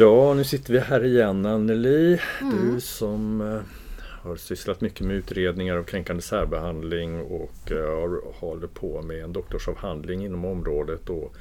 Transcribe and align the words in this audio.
Ja, 0.00 0.34
nu 0.34 0.44
sitter 0.44 0.72
vi 0.72 0.78
här 0.78 1.04
igen 1.04 1.46
Anneli. 1.46 2.20
Mm. 2.40 2.74
Du 2.74 2.80
som 2.80 3.40
uh, 3.40 3.60
har 4.22 4.36
sysslat 4.36 4.80
mycket 4.80 5.06
med 5.06 5.16
utredningar 5.16 5.76
av 5.76 5.82
kränkande 5.82 6.22
särbehandling 6.22 7.20
och 7.20 7.70
uh, 7.70 8.34
håller 8.34 8.66
på 8.66 9.02
med 9.02 9.24
en 9.24 9.32
doktorsavhandling 9.32 10.24
inom 10.24 10.44
området. 10.44 11.10
Och, 11.10 11.34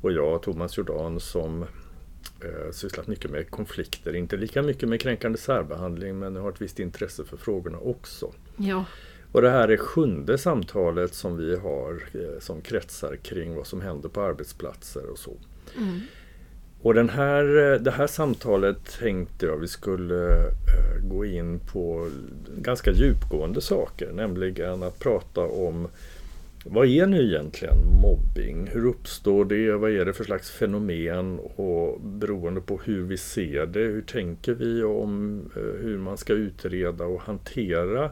och 0.00 0.12
jag, 0.12 0.42
Thomas 0.42 0.78
Jordan, 0.78 1.20
som 1.20 1.62
uh, 1.62 2.70
sysslat 2.72 3.06
mycket 3.06 3.30
med 3.30 3.50
konflikter. 3.50 4.16
Inte 4.16 4.36
lika 4.36 4.62
mycket 4.62 4.88
med 4.88 5.00
kränkande 5.00 5.38
särbehandling 5.38 6.18
men 6.18 6.36
har 6.36 6.50
ett 6.50 6.60
visst 6.62 6.78
intresse 6.78 7.24
för 7.24 7.36
frågorna 7.36 7.78
också. 7.78 8.32
Ja. 8.56 8.84
Och 9.32 9.42
det 9.42 9.50
här 9.50 9.68
är 9.68 9.76
sjunde 9.76 10.38
samtalet 10.38 11.14
som 11.14 11.36
vi 11.36 11.56
har 11.56 12.02
som 12.40 12.60
kretsar 12.60 13.16
kring 13.16 13.54
vad 13.54 13.66
som 13.66 13.80
händer 13.80 14.08
på 14.08 14.20
arbetsplatser 14.20 15.10
och 15.10 15.18
så. 15.18 15.36
Mm. 15.76 16.00
Och 16.82 16.94
den 16.94 17.08
här, 17.08 17.44
det 17.78 17.90
här 17.90 18.06
samtalet 18.06 18.98
tänkte 18.98 19.46
jag 19.46 19.56
vi 19.56 19.68
skulle 19.68 20.38
eh, 20.46 21.02
gå 21.02 21.24
in 21.24 21.60
på 21.72 22.08
ganska 22.56 22.90
djupgående 22.90 23.60
saker, 23.60 24.12
nämligen 24.12 24.82
att 24.82 24.98
prata 24.98 25.40
om 25.40 25.88
vad 26.64 26.86
är 26.86 27.06
nu 27.06 27.22
egentligen 27.22 27.76
mobbing? 28.02 28.66
Hur 28.72 28.86
uppstår 28.86 29.44
det? 29.44 29.72
Vad 29.72 29.90
är 29.90 30.04
det 30.04 30.12
för 30.12 30.24
slags 30.24 30.50
fenomen? 30.50 31.38
Och 31.38 32.00
beroende 32.00 32.60
på 32.60 32.80
hur 32.84 33.02
vi 33.02 33.16
ser 33.16 33.66
det, 33.66 33.80
hur 33.80 34.02
tänker 34.02 34.54
vi 34.54 34.82
om 34.82 35.40
eh, 35.56 35.82
hur 35.82 35.98
man 35.98 36.16
ska 36.18 36.32
utreda 36.32 37.04
och 37.04 37.20
hantera 37.20 38.10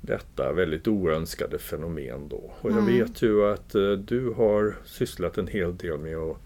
detta 0.00 0.52
väldigt 0.52 0.88
oönskade 0.88 1.58
fenomen 1.58 2.28
då. 2.28 2.52
Och 2.60 2.70
jag 2.70 2.78
mm. 2.78 2.98
vet 2.98 3.22
ju 3.22 3.44
att 3.44 3.74
eh, 3.74 3.92
du 3.92 4.32
har 4.36 4.74
sysslat 4.84 5.38
en 5.38 5.46
hel 5.46 5.76
del 5.76 5.98
med 5.98 6.16
att 6.16 6.36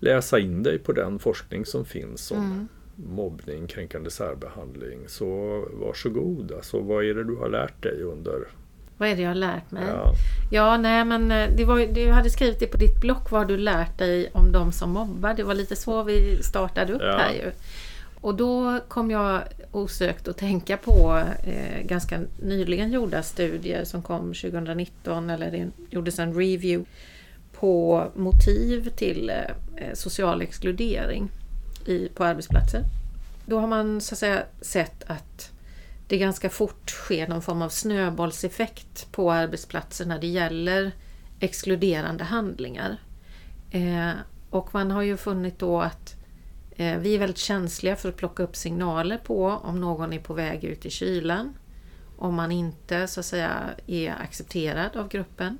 läsa 0.00 0.38
in 0.38 0.62
dig 0.62 0.78
på 0.78 0.92
den 0.92 1.18
forskning 1.18 1.66
som 1.66 1.84
finns 1.84 2.30
om 2.30 2.38
mm. 2.38 2.68
mobbning, 2.96 3.66
kränkande 3.66 4.10
särbehandling. 4.10 4.98
Så 5.06 5.26
varsågod, 5.72 6.52
alltså, 6.52 6.80
vad 6.80 7.04
är 7.04 7.14
det 7.14 7.24
du 7.24 7.36
har 7.36 7.48
lärt 7.48 7.82
dig 7.82 8.02
under 8.02 8.46
vad 8.98 9.08
är 9.08 9.16
det 9.16 9.22
jag 9.22 9.30
har 9.30 9.34
lärt 9.34 9.70
mig? 9.70 9.84
Ja, 9.88 10.12
ja 10.50 10.76
nej 10.76 11.04
men 11.04 11.30
eh, 11.30 11.48
det 11.56 11.64
var, 11.64 11.86
du 11.94 12.10
hade 12.10 12.30
skrivit 12.30 12.60
det 12.60 12.66
på 12.66 12.76
ditt 12.76 13.00
block. 13.00 13.30
Vad 13.30 13.40
har 13.40 13.48
du 13.48 13.56
lärt 13.56 13.98
dig 13.98 14.30
om 14.32 14.52
de 14.52 14.72
som 14.72 14.90
mobbar? 14.90 15.34
Det 15.34 15.42
var 15.42 15.54
lite 15.54 15.76
så 15.76 16.02
vi 16.02 16.42
startade 16.42 16.92
upp 16.92 17.02
ja. 17.02 17.16
här 17.16 17.32
ju. 17.32 17.50
Och 18.20 18.34
då 18.34 18.80
kom 18.88 19.10
jag 19.10 19.42
osökt 19.72 20.28
att 20.28 20.38
tänka 20.38 20.76
på 20.76 21.22
eh, 21.44 21.86
ganska 21.86 22.20
nyligen 22.42 22.92
gjorda 22.92 23.22
studier 23.22 23.84
som 23.84 24.02
kom 24.02 24.34
2019 24.34 25.30
eller 25.30 25.50
det 25.50 25.70
gjordes 25.90 26.18
en 26.18 26.34
review 26.34 26.90
på 27.60 28.04
motiv 28.14 28.90
till 28.96 29.30
eh, 29.30 29.94
social 29.94 30.42
exkludering 30.42 31.30
i, 31.86 32.08
på 32.08 32.24
arbetsplatser. 32.24 32.82
Då 33.46 33.58
har 33.58 33.66
man 33.66 34.00
så 34.00 34.14
att 34.14 34.18
säga 34.18 34.42
sett 34.60 35.04
att 35.06 35.50
det 36.08 36.18
ganska 36.18 36.50
fort 36.50 36.90
sker 36.90 37.28
någon 37.28 37.42
form 37.42 37.62
av 37.62 37.68
snöbollseffekt 37.68 39.12
på 39.12 39.32
arbetsplatser 39.32 40.06
när 40.06 40.18
det 40.18 40.26
gäller 40.26 40.92
exkluderande 41.40 42.24
handlingar. 42.24 42.96
Eh, 43.70 44.10
och 44.50 44.74
man 44.74 44.90
har 44.90 45.02
ju 45.02 45.16
funnit 45.16 45.58
då 45.58 45.80
att 45.80 46.14
eh, 46.76 46.98
vi 46.98 47.14
är 47.14 47.18
väldigt 47.18 47.38
känsliga 47.38 47.96
för 47.96 48.08
att 48.08 48.16
plocka 48.16 48.42
upp 48.42 48.56
signaler 48.56 49.18
på 49.18 49.46
om 49.48 49.80
någon 49.80 50.12
är 50.12 50.18
på 50.18 50.34
väg 50.34 50.64
ut 50.64 50.86
i 50.86 50.90
kylan. 50.90 51.54
Om 52.18 52.34
man 52.34 52.52
inte 52.52 53.06
så 53.06 53.20
att 53.20 53.26
säga 53.26 53.60
är 53.86 54.14
accepterad 54.22 54.96
av 54.96 55.08
gruppen. 55.08 55.58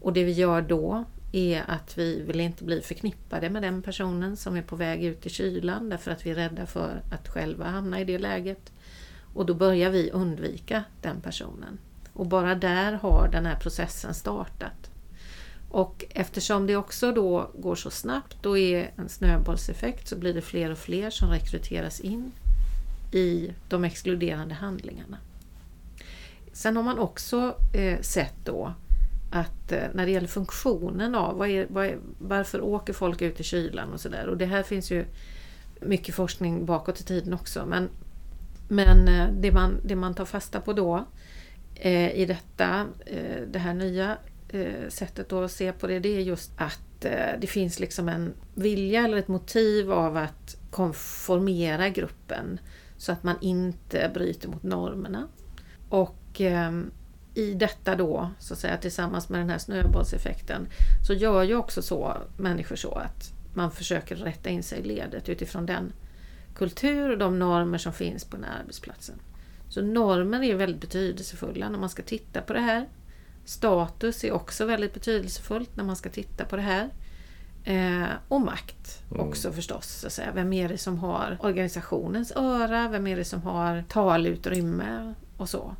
Och 0.00 0.12
det 0.12 0.24
vi 0.24 0.32
gör 0.32 0.62
då 0.62 1.04
är 1.34 1.64
att 1.70 1.98
vi 1.98 2.22
vill 2.22 2.40
inte 2.40 2.64
bli 2.64 2.80
förknippade 2.80 3.50
med 3.50 3.62
den 3.62 3.82
personen 3.82 4.36
som 4.36 4.56
är 4.56 4.62
på 4.62 4.76
väg 4.76 5.04
ut 5.04 5.26
i 5.26 5.30
kylan 5.30 5.88
därför 5.88 6.10
att 6.10 6.26
vi 6.26 6.30
är 6.30 6.34
rädda 6.34 6.66
för 6.66 7.02
att 7.10 7.28
själva 7.28 7.64
hamna 7.64 8.00
i 8.00 8.04
det 8.04 8.18
läget. 8.18 8.72
Och 9.34 9.46
då 9.46 9.54
börjar 9.54 9.90
vi 9.90 10.10
undvika 10.10 10.84
den 11.02 11.20
personen. 11.20 11.78
Och 12.12 12.26
bara 12.26 12.54
där 12.54 12.92
har 12.92 13.28
den 13.32 13.46
här 13.46 13.56
processen 13.56 14.14
startat. 14.14 14.90
Och 15.70 16.04
eftersom 16.10 16.66
det 16.66 16.76
också 16.76 17.12
då 17.12 17.50
går 17.54 17.74
så 17.74 17.90
snabbt 17.90 18.46
och 18.46 18.58
är 18.58 18.90
en 18.96 19.08
snöbollseffekt 19.08 20.08
så 20.08 20.16
blir 20.16 20.34
det 20.34 20.42
fler 20.42 20.70
och 20.70 20.78
fler 20.78 21.10
som 21.10 21.30
rekryteras 21.30 22.00
in 22.00 22.32
i 23.12 23.52
de 23.68 23.84
exkluderande 23.84 24.54
handlingarna. 24.54 25.18
Sen 26.52 26.76
har 26.76 26.82
man 26.82 26.98
också 26.98 27.56
eh, 27.72 28.00
sett 28.00 28.34
då 28.44 28.74
att 29.34 29.72
eh, 29.72 29.82
när 29.94 30.06
det 30.06 30.12
gäller 30.12 30.28
funktionen 30.28 31.14
av 31.14 31.38
vad 31.38 31.48
är, 31.48 31.66
vad 31.70 31.86
är, 31.86 31.98
varför 32.18 32.60
åker 32.60 32.92
folk 32.92 33.22
ut 33.22 33.40
i 33.40 33.42
kylan 33.42 33.92
och 33.92 34.00
sådär. 34.00 34.26
Och 34.26 34.36
det 34.36 34.46
här 34.46 34.62
finns 34.62 34.90
ju 34.90 35.04
mycket 35.80 36.14
forskning 36.14 36.66
bakåt 36.66 37.00
i 37.00 37.04
tiden 37.04 37.34
också. 37.34 37.66
Men, 37.66 37.88
men 38.68 39.08
eh, 39.08 39.28
det, 39.40 39.52
man, 39.52 39.80
det 39.84 39.96
man 39.96 40.14
tar 40.14 40.24
fasta 40.24 40.60
på 40.60 40.72
då 40.72 41.04
eh, 41.74 42.10
i 42.10 42.26
detta, 42.26 42.86
eh, 43.06 43.42
det 43.50 43.58
här 43.58 43.74
nya 43.74 44.16
eh, 44.48 44.88
sättet 44.88 45.32
att 45.32 45.50
se 45.50 45.72
på 45.72 45.86
det, 45.86 45.98
det 45.98 46.16
är 46.16 46.20
just 46.20 46.52
att 46.56 47.04
eh, 47.04 47.40
det 47.40 47.46
finns 47.46 47.80
liksom 47.80 48.08
en 48.08 48.32
vilja 48.54 49.04
eller 49.04 49.16
ett 49.16 49.28
motiv 49.28 49.92
av 49.92 50.16
att 50.16 50.56
konformera 50.70 51.88
gruppen 51.88 52.60
så 52.96 53.12
att 53.12 53.22
man 53.22 53.36
inte 53.40 54.10
bryter 54.14 54.48
mot 54.48 54.62
normerna. 54.62 55.28
Och 55.88 56.40
ehm, 56.40 56.90
i 57.34 57.54
detta 57.54 57.96
då, 57.96 58.30
så 58.38 58.54
att 58.54 58.60
säga, 58.60 58.76
tillsammans 58.76 59.28
med 59.28 59.40
den 59.40 59.50
här 59.50 59.58
snöbollseffekten, 59.58 60.68
så 61.06 61.14
gör 61.14 61.42
ju 61.42 61.56
också 61.56 61.82
så 61.82 62.16
människor 62.36 62.76
så 62.76 62.94
att 62.94 63.32
man 63.54 63.70
försöker 63.70 64.16
rätta 64.16 64.50
in 64.50 64.62
sig 64.62 64.78
i 64.78 64.82
ledet 64.82 65.28
utifrån 65.28 65.66
den 65.66 65.92
kultur 66.54 67.10
och 67.10 67.18
de 67.18 67.38
normer 67.38 67.78
som 67.78 67.92
finns 67.92 68.24
på 68.24 68.36
den 68.36 68.44
här 68.44 68.60
arbetsplatsen. 68.60 69.16
Så 69.68 69.82
normer 69.82 70.42
är 70.42 70.54
väldigt 70.54 70.80
betydelsefulla 70.80 71.68
när 71.68 71.78
man 71.78 71.88
ska 71.88 72.02
titta 72.02 72.40
på 72.40 72.52
det 72.52 72.60
här. 72.60 72.88
Status 73.44 74.24
är 74.24 74.32
också 74.32 74.64
väldigt 74.64 74.94
betydelsefullt 74.94 75.76
när 75.76 75.84
man 75.84 75.96
ska 75.96 76.08
titta 76.08 76.44
på 76.44 76.56
det 76.56 76.62
här. 76.62 76.90
Eh, 77.64 78.08
och 78.28 78.40
makt 78.40 79.02
mm. 79.10 79.28
också 79.28 79.52
förstås. 79.52 79.86
Så 79.86 80.06
att 80.06 80.12
säga. 80.12 80.32
Vem 80.34 80.52
är 80.52 80.68
det 80.68 80.78
som 80.78 80.98
har 80.98 81.38
organisationens 81.40 82.32
öra? 82.36 82.88
Vem 82.88 83.06
är 83.06 83.16
det 83.16 83.24
som 83.24 83.42
har 83.42 83.84
talutrymme? 83.88 85.14
Och 85.36 85.48
så. 85.48 85.76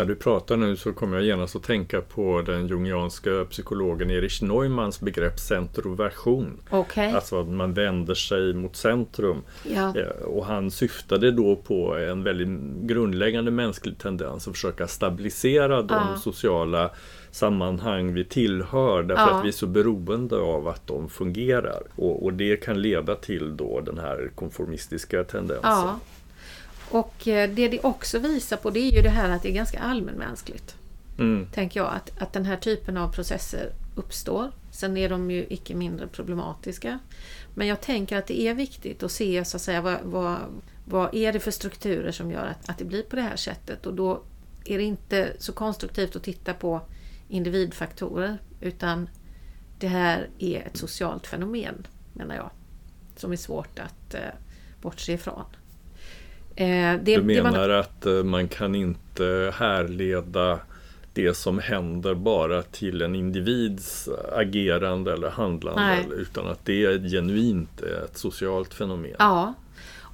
När 0.00 0.06
du 0.06 0.14
pratar 0.14 0.56
nu 0.56 0.76
så 0.76 0.92
kommer 0.92 1.16
jag 1.16 1.26
genast 1.26 1.56
att 1.56 1.62
tänka 1.62 2.00
på 2.00 2.42
den 2.42 2.66
jungianska 2.66 3.44
psykologen 3.50 4.10
Erich 4.10 4.42
Neumanns 4.42 5.00
begrepp 5.00 5.38
centroversion. 5.38 6.60
Okay. 6.70 7.12
Alltså 7.12 7.40
att 7.40 7.48
man 7.48 7.74
vänder 7.74 8.14
sig 8.14 8.54
mot 8.54 8.76
centrum. 8.76 9.42
Ja. 9.68 9.96
Eh, 9.96 10.24
och 10.24 10.46
han 10.46 10.70
syftade 10.70 11.30
då 11.30 11.56
på 11.56 11.96
en 11.96 12.22
väldigt 12.22 12.48
grundläggande 12.88 13.50
mänsklig 13.50 13.98
tendens 13.98 14.48
att 14.48 14.54
försöka 14.54 14.86
stabilisera 14.86 15.82
de 15.82 15.94
ja. 15.94 16.16
sociala 16.16 16.90
sammanhang 17.30 18.14
vi 18.14 18.24
tillhör 18.24 19.02
därför 19.02 19.22
ja. 19.22 19.38
att 19.38 19.44
vi 19.44 19.48
är 19.48 19.52
så 19.52 19.66
beroende 19.66 20.36
av 20.36 20.68
att 20.68 20.86
de 20.86 21.08
fungerar. 21.08 21.82
Och, 21.96 22.24
och, 22.24 22.32
det 22.32 22.56
kan 22.56 22.82
leda 22.82 23.14
till 23.14 23.56
då 23.56 23.80
den 23.80 23.98
här 23.98 24.30
konformistiska 24.34 25.24
tendensen. 25.24 25.70
Ja. 25.70 26.00
Och 26.90 27.28
eh, 27.28 27.50
det 27.50 27.68
det 27.68 27.80
också 27.80 28.18
visar 28.18 28.56
på 28.56 28.70
det 28.70 28.80
är 28.80 28.92
ju 28.92 29.02
det 29.02 29.10
här 29.10 29.30
att 29.30 29.42
det 29.42 29.48
är 29.48 29.52
ganska 29.52 29.78
allmänmänskligt. 29.78 30.76
Mm. 31.18 31.46
Tänker 31.52 31.80
jag, 31.80 31.94
att, 31.94 32.22
att 32.22 32.32
den 32.32 32.44
här 32.44 32.56
typen 32.56 32.96
av 32.96 33.12
processer 33.12 33.72
uppstår. 33.94 34.52
Sen 34.70 34.96
är 34.96 35.08
de 35.08 35.30
ju 35.30 35.46
icke 35.50 35.74
mindre 35.74 36.06
problematiska. 36.06 36.98
Men 37.54 37.66
jag 37.66 37.80
tänker 37.80 38.16
att 38.16 38.26
det 38.26 38.40
är 38.40 38.54
viktigt 38.54 39.02
att 39.02 39.12
se 39.12 39.44
så 39.44 39.56
att 39.56 39.62
säga, 39.62 39.80
vad, 39.80 39.98
vad, 40.02 40.38
vad 40.84 41.14
är 41.14 41.32
det 41.32 41.40
för 41.40 41.50
strukturer 41.50 42.12
som 42.12 42.30
gör 42.30 42.46
att, 42.46 42.70
att 42.70 42.78
det 42.78 42.84
blir 42.84 43.02
på 43.02 43.16
det 43.16 43.22
här 43.22 43.36
sättet. 43.36 43.86
Och 43.86 43.94
då 43.94 44.22
är 44.64 44.78
det 44.78 44.84
inte 44.84 45.32
så 45.38 45.52
konstruktivt 45.52 46.16
att 46.16 46.22
titta 46.22 46.54
på 46.54 46.80
individfaktorer 47.28 48.38
utan 48.60 49.08
det 49.78 49.88
här 49.88 50.28
är 50.38 50.60
ett 50.60 50.76
socialt 50.76 51.26
fenomen, 51.26 51.86
menar 52.12 52.34
jag, 52.34 52.50
som 53.16 53.32
är 53.32 53.36
svårt 53.36 53.78
att 53.78 54.14
eh, 54.14 54.20
bortse 54.82 55.12
ifrån. 55.12 55.44
Eh, 56.60 57.00
det, 57.02 57.16
du 57.16 57.22
menar 57.22 57.68
man... 57.68 57.70
att 57.70 58.06
eh, 58.06 58.12
man 58.12 58.48
kan 58.48 58.74
inte 58.74 59.52
härleda 59.56 60.58
det 61.12 61.34
som 61.34 61.58
händer 61.58 62.14
bara 62.14 62.62
till 62.62 63.02
en 63.02 63.14
individs 63.14 64.08
agerande 64.32 65.12
eller 65.12 65.30
handlande 65.30 65.82
Nej. 65.82 66.06
utan 66.16 66.48
att 66.48 66.64
det 66.64 66.84
är 66.84 67.08
genuint 67.08 67.80
ett 67.80 68.18
socialt 68.18 68.74
fenomen. 68.74 69.14
Ja, 69.18 69.54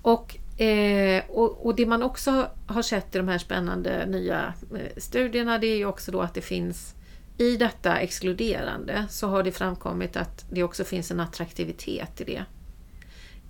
och, 0.02 0.60
eh, 0.60 1.22
och, 1.28 1.66
och, 1.66 1.74
det 1.74 1.86
man 1.86 2.02
också 2.02 2.46
har 2.66 2.82
sett 2.82 3.14
i 3.14 3.18
de 3.18 3.28
här 3.28 3.38
spännande 3.38 4.06
nya 4.06 4.54
studierna 4.96 5.58
det 5.58 5.66
är 5.66 5.76
ju 5.76 5.86
också 5.86 6.12
då 6.12 6.20
att 6.20 6.34
det 6.34 6.40
finns 6.40 6.94
i 7.38 7.56
detta 7.56 7.96
exkluderande 7.96 9.04
så 9.10 9.26
har 9.28 9.42
det 9.42 9.52
framkommit 9.52 10.16
att 10.16 10.44
det 10.50 10.62
också 10.62 10.84
finns 10.84 11.10
en 11.10 11.20
attraktivitet 11.20 12.20
i 12.20 12.24
det. 12.24 12.44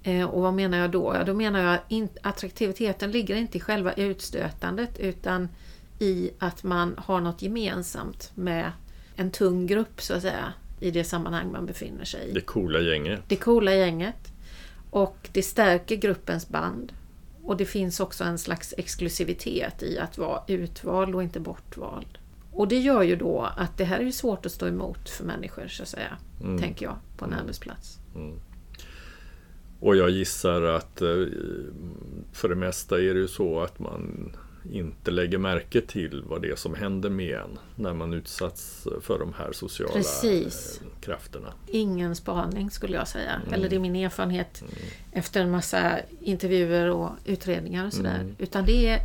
Eh, 0.07 0.25
och 0.25 0.43
vad 0.43 0.55
menar 0.55 0.79
jag 0.79 0.91
då? 0.91 1.15
Ja, 1.15 1.25
då 1.25 1.35
menar 1.35 1.61
jag 1.61 1.75
att 1.75 2.19
attraktiviteten 2.23 3.11
ligger 3.11 3.37
inte 3.37 3.59
i 3.59 3.61
själva 3.61 3.93
utstötandet 3.93 4.99
utan 4.99 5.49
i 5.99 6.31
att 6.39 6.63
man 6.63 6.95
har 6.99 7.21
något 7.21 7.43
gemensamt 7.43 8.33
med 8.35 8.73
en 9.17 9.31
tung 9.31 9.67
grupp 9.67 10.03
så 10.03 10.15
att 10.15 10.23
säga 10.23 10.53
i 10.81 10.91
det 10.91 11.05
sammanhang 11.05 11.53
man 11.53 11.67
befinner 11.67 12.05
sig 12.05 12.29
i. 12.29 12.33
Det 12.33 12.41
coola 12.41 12.81
gänget. 12.81 13.21
Det 13.29 13.37
coola 13.37 13.75
gänget. 13.75 14.33
Och 14.91 15.29
det 15.33 15.43
stärker 15.43 15.97
gruppens 15.97 16.49
band. 16.49 16.93
Och 17.43 17.57
det 17.57 17.67
finns 17.67 18.01
också 18.01 18.25
en 18.25 18.39
slags 18.39 18.75
exklusivitet 18.79 19.83
i 19.83 19.99
att 19.99 20.19
vara 20.19 20.43
utvald 20.47 21.15
och 21.15 21.23
inte 21.23 21.41
bortvald. 21.41 22.19
Och 22.53 22.69
det 22.69 22.79
gör 22.79 23.03
ju 23.03 23.17
då 23.17 23.49
att 23.57 23.79
det 23.79 23.85
här 23.85 24.01
är 24.01 24.11
svårt 24.11 24.47
att 24.47 24.53
stå 24.53 24.67
emot 24.67 25.09
för 25.09 25.25
människor, 25.25 25.69
så 25.69 25.83
att 25.83 25.89
säga, 25.89 26.19
mm. 26.41 26.59
tänker 26.59 26.87
jag, 26.87 26.97
på 27.17 27.25
en 27.25 27.33
mm. 27.33 27.43
arbetsplats. 27.43 27.99
Mm. 28.15 28.41
Och 29.81 29.97
jag 29.97 30.11
gissar 30.11 30.63
att 30.63 31.03
eh, 31.03 31.09
för 32.33 32.49
det 32.49 32.55
mesta 32.55 33.01
är 33.01 33.15
det 33.15 33.21
ju 33.21 33.29
så 33.29 33.61
att 33.61 33.79
man 33.79 34.33
inte 34.73 35.11
lägger 35.11 35.39
märke 35.39 35.81
till 35.81 36.23
vad 36.27 36.43
det 36.43 36.51
är 36.51 36.57
som 36.57 36.75
händer 36.75 37.11
med 37.11 37.35
en 37.35 37.59
när 37.75 37.95
man 37.95 38.13
utsatts 38.13 38.89
för 39.01 39.19
de 39.19 39.33
här 39.39 39.53
sociala 39.53 39.93
Precis. 39.93 40.81
Eh, 40.81 41.01
krafterna. 41.01 41.53
Ingen 41.67 42.17
spaning 42.17 42.71
skulle 42.71 42.97
jag 42.97 43.09
säga. 43.09 43.33
Mm. 43.33 43.55
Eller 43.55 43.69
det 43.69 43.77
är 43.77 43.81
min 43.81 43.97
erfarenhet 43.97 44.61
mm. 44.61 44.75
efter 45.13 45.41
en 45.41 45.51
massa 45.51 45.99
intervjuer 46.21 46.91
och 46.91 47.11
utredningar 47.25 47.87
och 47.87 47.93
sådär. 47.93 48.21
Mm. 48.21 48.37
Utan 48.39 48.65
det 48.65 48.89
är 48.89 49.01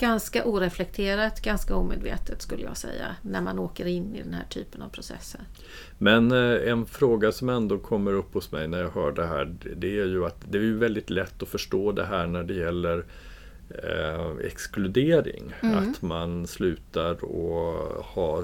ganska 0.00 0.44
oreflekterat, 0.44 1.42
ganska 1.42 1.76
omedvetet 1.76 2.42
skulle 2.42 2.62
jag 2.62 2.76
säga, 2.76 3.16
när 3.22 3.40
man 3.40 3.58
åker 3.58 3.86
in 3.86 4.14
i 4.14 4.22
den 4.22 4.34
här 4.34 4.46
typen 4.48 4.82
av 4.82 4.88
processer. 4.88 5.40
Men 5.98 6.32
eh, 6.32 6.70
en 6.70 6.86
fråga 6.86 7.32
som 7.32 7.48
ändå 7.48 7.78
kommer 7.78 8.12
upp 8.12 8.34
hos 8.34 8.52
mig 8.52 8.68
när 8.68 8.78
jag 8.78 8.90
hör 8.90 9.12
det 9.12 9.26
här, 9.26 9.54
det 9.76 10.00
är 10.00 10.06
ju 10.06 10.26
att 10.26 10.36
det 10.50 10.58
är 10.58 10.72
väldigt 10.72 11.10
lätt 11.10 11.42
att 11.42 11.48
förstå 11.48 11.92
det 11.92 12.04
här 12.04 12.26
när 12.26 12.42
det 12.42 12.54
gäller 12.54 13.04
eh, 13.70 14.46
exkludering. 14.46 15.54
Mm. 15.60 15.78
Att 15.78 16.02
man 16.02 16.46
slutar 16.46 17.24
och 17.24 18.04
har, 18.04 18.38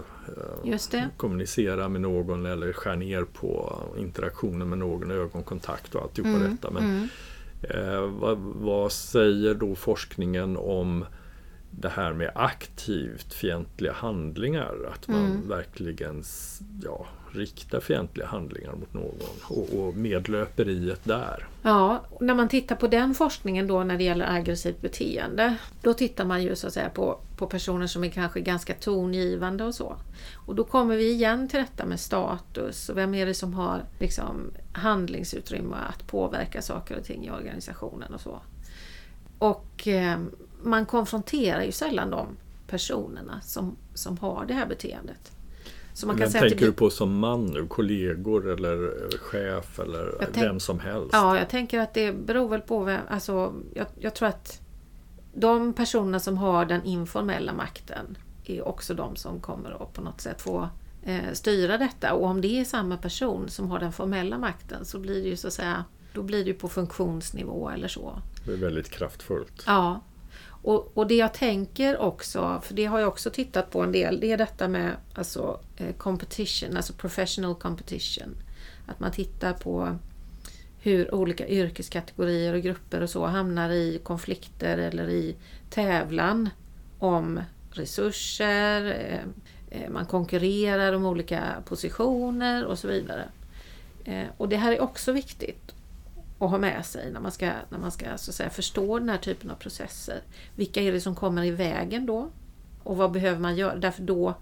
eh, 0.94 1.04
kommunicera 1.16 1.88
med 1.88 2.00
någon 2.00 2.46
eller 2.46 2.72
skär 2.72 2.96
ner 2.96 3.24
på 3.24 3.78
interaktionen 3.98 4.68
med 4.68 4.78
någon, 4.78 5.10
ögonkontakt 5.10 5.94
och 5.94 6.02
alltihopa 6.02 6.30
mm. 6.30 6.50
detta. 6.50 6.70
Men, 6.70 6.84
mm. 6.84 7.08
eh, 7.60 8.00
vad, 8.00 8.38
vad 8.38 8.92
säger 8.92 9.54
då 9.54 9.74
forskningen 9.74 10.56
om 10.56 11.04
det 11.70 11.88
här 11.88 12.12
med 12.12 12.30
aktivt 12.34 13.34
fientliga 13.34 13.92
handlingar. 13.92 14.74
Att 14.92 15.08
man 15.08 15.26
mm. 15.26 15.48
verkligen 15.48 16.22
ja, 16.84 17.06
riktar 17.36 17.80
fientliga 17.80 18.26
handlingar 18.26 18.72
mot 18.72 18.94
någon 18.94 19.14
och, 19.42 19.74
och 19.78 19.96
medlöperiet 19.96 21.04
där. 21.04 21.46
Ja, 21.62 22.04
när 22.20 22.34
man 22.34 22.48
tittar 22.48 22.76
på 22.76 22.86
den 22.86 23.14
forskningen 23.14 23.66
då 23.66 23.84
när 23.84 23.98
det 23.98 24.04
gäller 24.04 24.30
aggressivt 24.30 24.80
beteende 24.80 25.56
då 25.82 25.94
tittar 25.94 26.24
man 26.24 26.42
ju 26.42 26.56
så 26.56 26.66
att 26.66 26.72
säga 26.72 26.90
på, 26.90 27.18
på 27.36 27.46
personer 27.46 27.86
som 27.86 28.04
är 28.04 28.08
kanske 28.08 28.40
ganska 28.40 28.74
tongivande 28.74 29.64
och 29.64 29.74
så. 29.74 29.96
Och 30.34 30.54
då 30.54 30.64
kommer 30.64 30.96
vi 30.96 31.10
igen 31.10 31.48
till 31.48 31.60
detta 31.60 31.86
med 31.86 32.00
status 32.00 32.88
och 32.88 32.96
vem 32.96 33.14
är 33.14 33.26
det 33.26 33.34
som 33.34 33.54
har 33.54 33.84
liksom, 33.98 34.50
handlingsutrymme 34.72 35.76
att 35.88 36.06
påverka 36.06 36.62
saker 36.62 36.98
och 36.98 37.04
ting 37.04 37.26
i 37.26 37.30
organisationen 37.30 38.14
och 38.14 38.20
så. 38.20 38.40
Och 39.38 39.88
eh, 39.88 40.18
man 40.62 40.86
konfronterar 40.86 41.62
ju 41.62 41.72
sällan 41.72 42.10
de 42.10 42.26
personerna 42.66 43.40
som, 43.40 43.76
som 43.94 44.18
har 44.18 44.44
det 44.48 44.54
här 44.54 44.66
beteendet. 44.66 45.32
Så 45.96 46.06
man 46.06 46.16
kan 46.16 46.20
Men 46.20 46.30
säga 46.30 46.40
tänker 46.40 46.56
blir... 46.56 46.66
du 46.66 46.72
på 46.72 46.90
som 46.90 47.18
man 47.18 47.46
nu? 47.46 47.66
Kollegor 47.66 48.50
eller 48.50 49.08
chef 49.18 49.78
eller 49.78 50.14
tänk... 50.32 50.46
vem 50.46 50.60
som 50.60 50.80
helst? 50.80 51.10
Ja, 51.12 51.38
jag 51.38 51.48
tänker 51.48 51.80
att 51.80 51.94
det 51.94 52.12
beror 52.12 52.48
väl 52.48 52.60
på 52.60 52.84
vem... 52.84 53.00
Alltså, 53.08 53.54
jag, 53.74 53.86
jag 53.98 54.14
tror 54.14 54.28
att 54.28 54.60
de 55.34 55.72
personerna 55.72 56.20
som 56.20 56.38
har 56.38 56.64
den 56.64 56.84
informella 56.84 57.52
makten 57.52 58.18
är 58.44 58.68
också 58.68 58.94
de 58.94 59.16
som 59.16 59.40
kommer 59.40 59.82
att 59.82 59.92
på 59.92 60.02
något 60.02 60.20
sätt 60.20 60.42
få 60.42 60.68
eh, 61.02 61.32
styra 61.32 61.78
detta. 61.78 62.12
Och 62.14 62.26
om 62.26 62.40
det 62.40 62.60
är 62.60 62.64
samma 62.64 62.96
person 62.96 63.48
som 63.48 63.70
har 63.70 63.78
den 63.78 63.92
formella 63.92 64.38
makten 64.38 64.84
så 64.84 64.98
blir 64.98 65.22
det 65.22 65.28
ju 65.28 65.36
så 65.36 65.46
att 65.46 65.54
säga 65.54 65.84
då 66.12 66.22
blir 66.22 66.44
det 66.44 66.54
på 66.54 66.68
funktionsnivå 66.68 67.70
eller 67.70 67.88
så. 67.88 68.22
Det 68.46 68.52
är 68.52 68.56
väldigt 68.56 68.90
kraftfullt. 68.90 69.62
Ja, 69.66 70.00
och, 70.66 70.92
och, 70.94 71.06
det 71.06 71.14
jag 71.14 71.34
tänker 71.34 71.98
också, 71.98 72.60
för 72.64 72.74
det 72.74 72.84
har 72.84 72.98
jag 72.98 73.08
också 73.08 73.30
tittat 73.30 73.70
på 73.70 73.82
en 73.82 73.92
del, 73.92 74.20
det 74.20 74.32
är 74.32 74.36
detta 74.36 74.68
med 74.68 74.96
alltså, 75.14 75.60
eh, 75.76 75.94
competition, 75.94 76.76
alltså 76.76 76.92
professional 76.92 77.54
competition. 77.54 78.36
Att 78.86 79.00
man 79.00 79.12
tittar 79.12 79.52
på 79.52 79.96
hur 80.80 81.14
olika 81.14 81.48
yrkeskategorier 81.48 82.54
och 82.54 82.62
grupper 82.62 83.00
och 83.00 83.10
så 83.10 83.26
hamnar 83.26 83.70
i 83.70 84.00
konflikter 84.02 84.78
eller 84.78 85.08
i 85.08 85.36
tävlan 85.70 86.50
om 86.98 87.40
resurser, 87.70 88.84
eh, 88.84 89.80
eh, 89.80 89.90
man 89.90 90.06
konkurrerar 90.06 90.92
om 90.92 91.06
olika 91.06 91.42
positioner 91.64 92.64
och 92.64 92.78
så 92.78 92.88
vidare. 92.88 93.28
Och 94.36 94.48
det 94.48 94.56
här 94.56 94.72
är 94.72 94.80
också 94.80 95.12
viktigt 95.12 95.75
att 96.38 96.50
ha 96.50 96.58
med 96.58 96.86
sig 96.86 97.12
när 97.12 97.20
man 97.20 97.32
ska, 97.32 97.52
när 97.68 97.78
man 97.78 97.90
ska 97.90 98.04
så 98.18 98.30
att 98.30 98.34
säga, 98.34 98.50
förstå 98.50 98.98
den 98.98 99.08
här 99.08 99.18
typen 99.18 99.50
av 99.50 99.54
processer. 99.54 100.20
Vilka 100.54 100.80
är 100.80 100.92
det 100.92 101.00
som 101.00 101.14
kommer 101.14 101.44
i 101.44 101.50
vägen 101.50 102.06
då? 102.06 102.30
Och 102.82 102.96
vad 102.96 103.12
behöver 103.12 103.40
man 103.40 103.56
göra? 103.56 103.76
Därför 103.76 104.02
då 104.02 104.34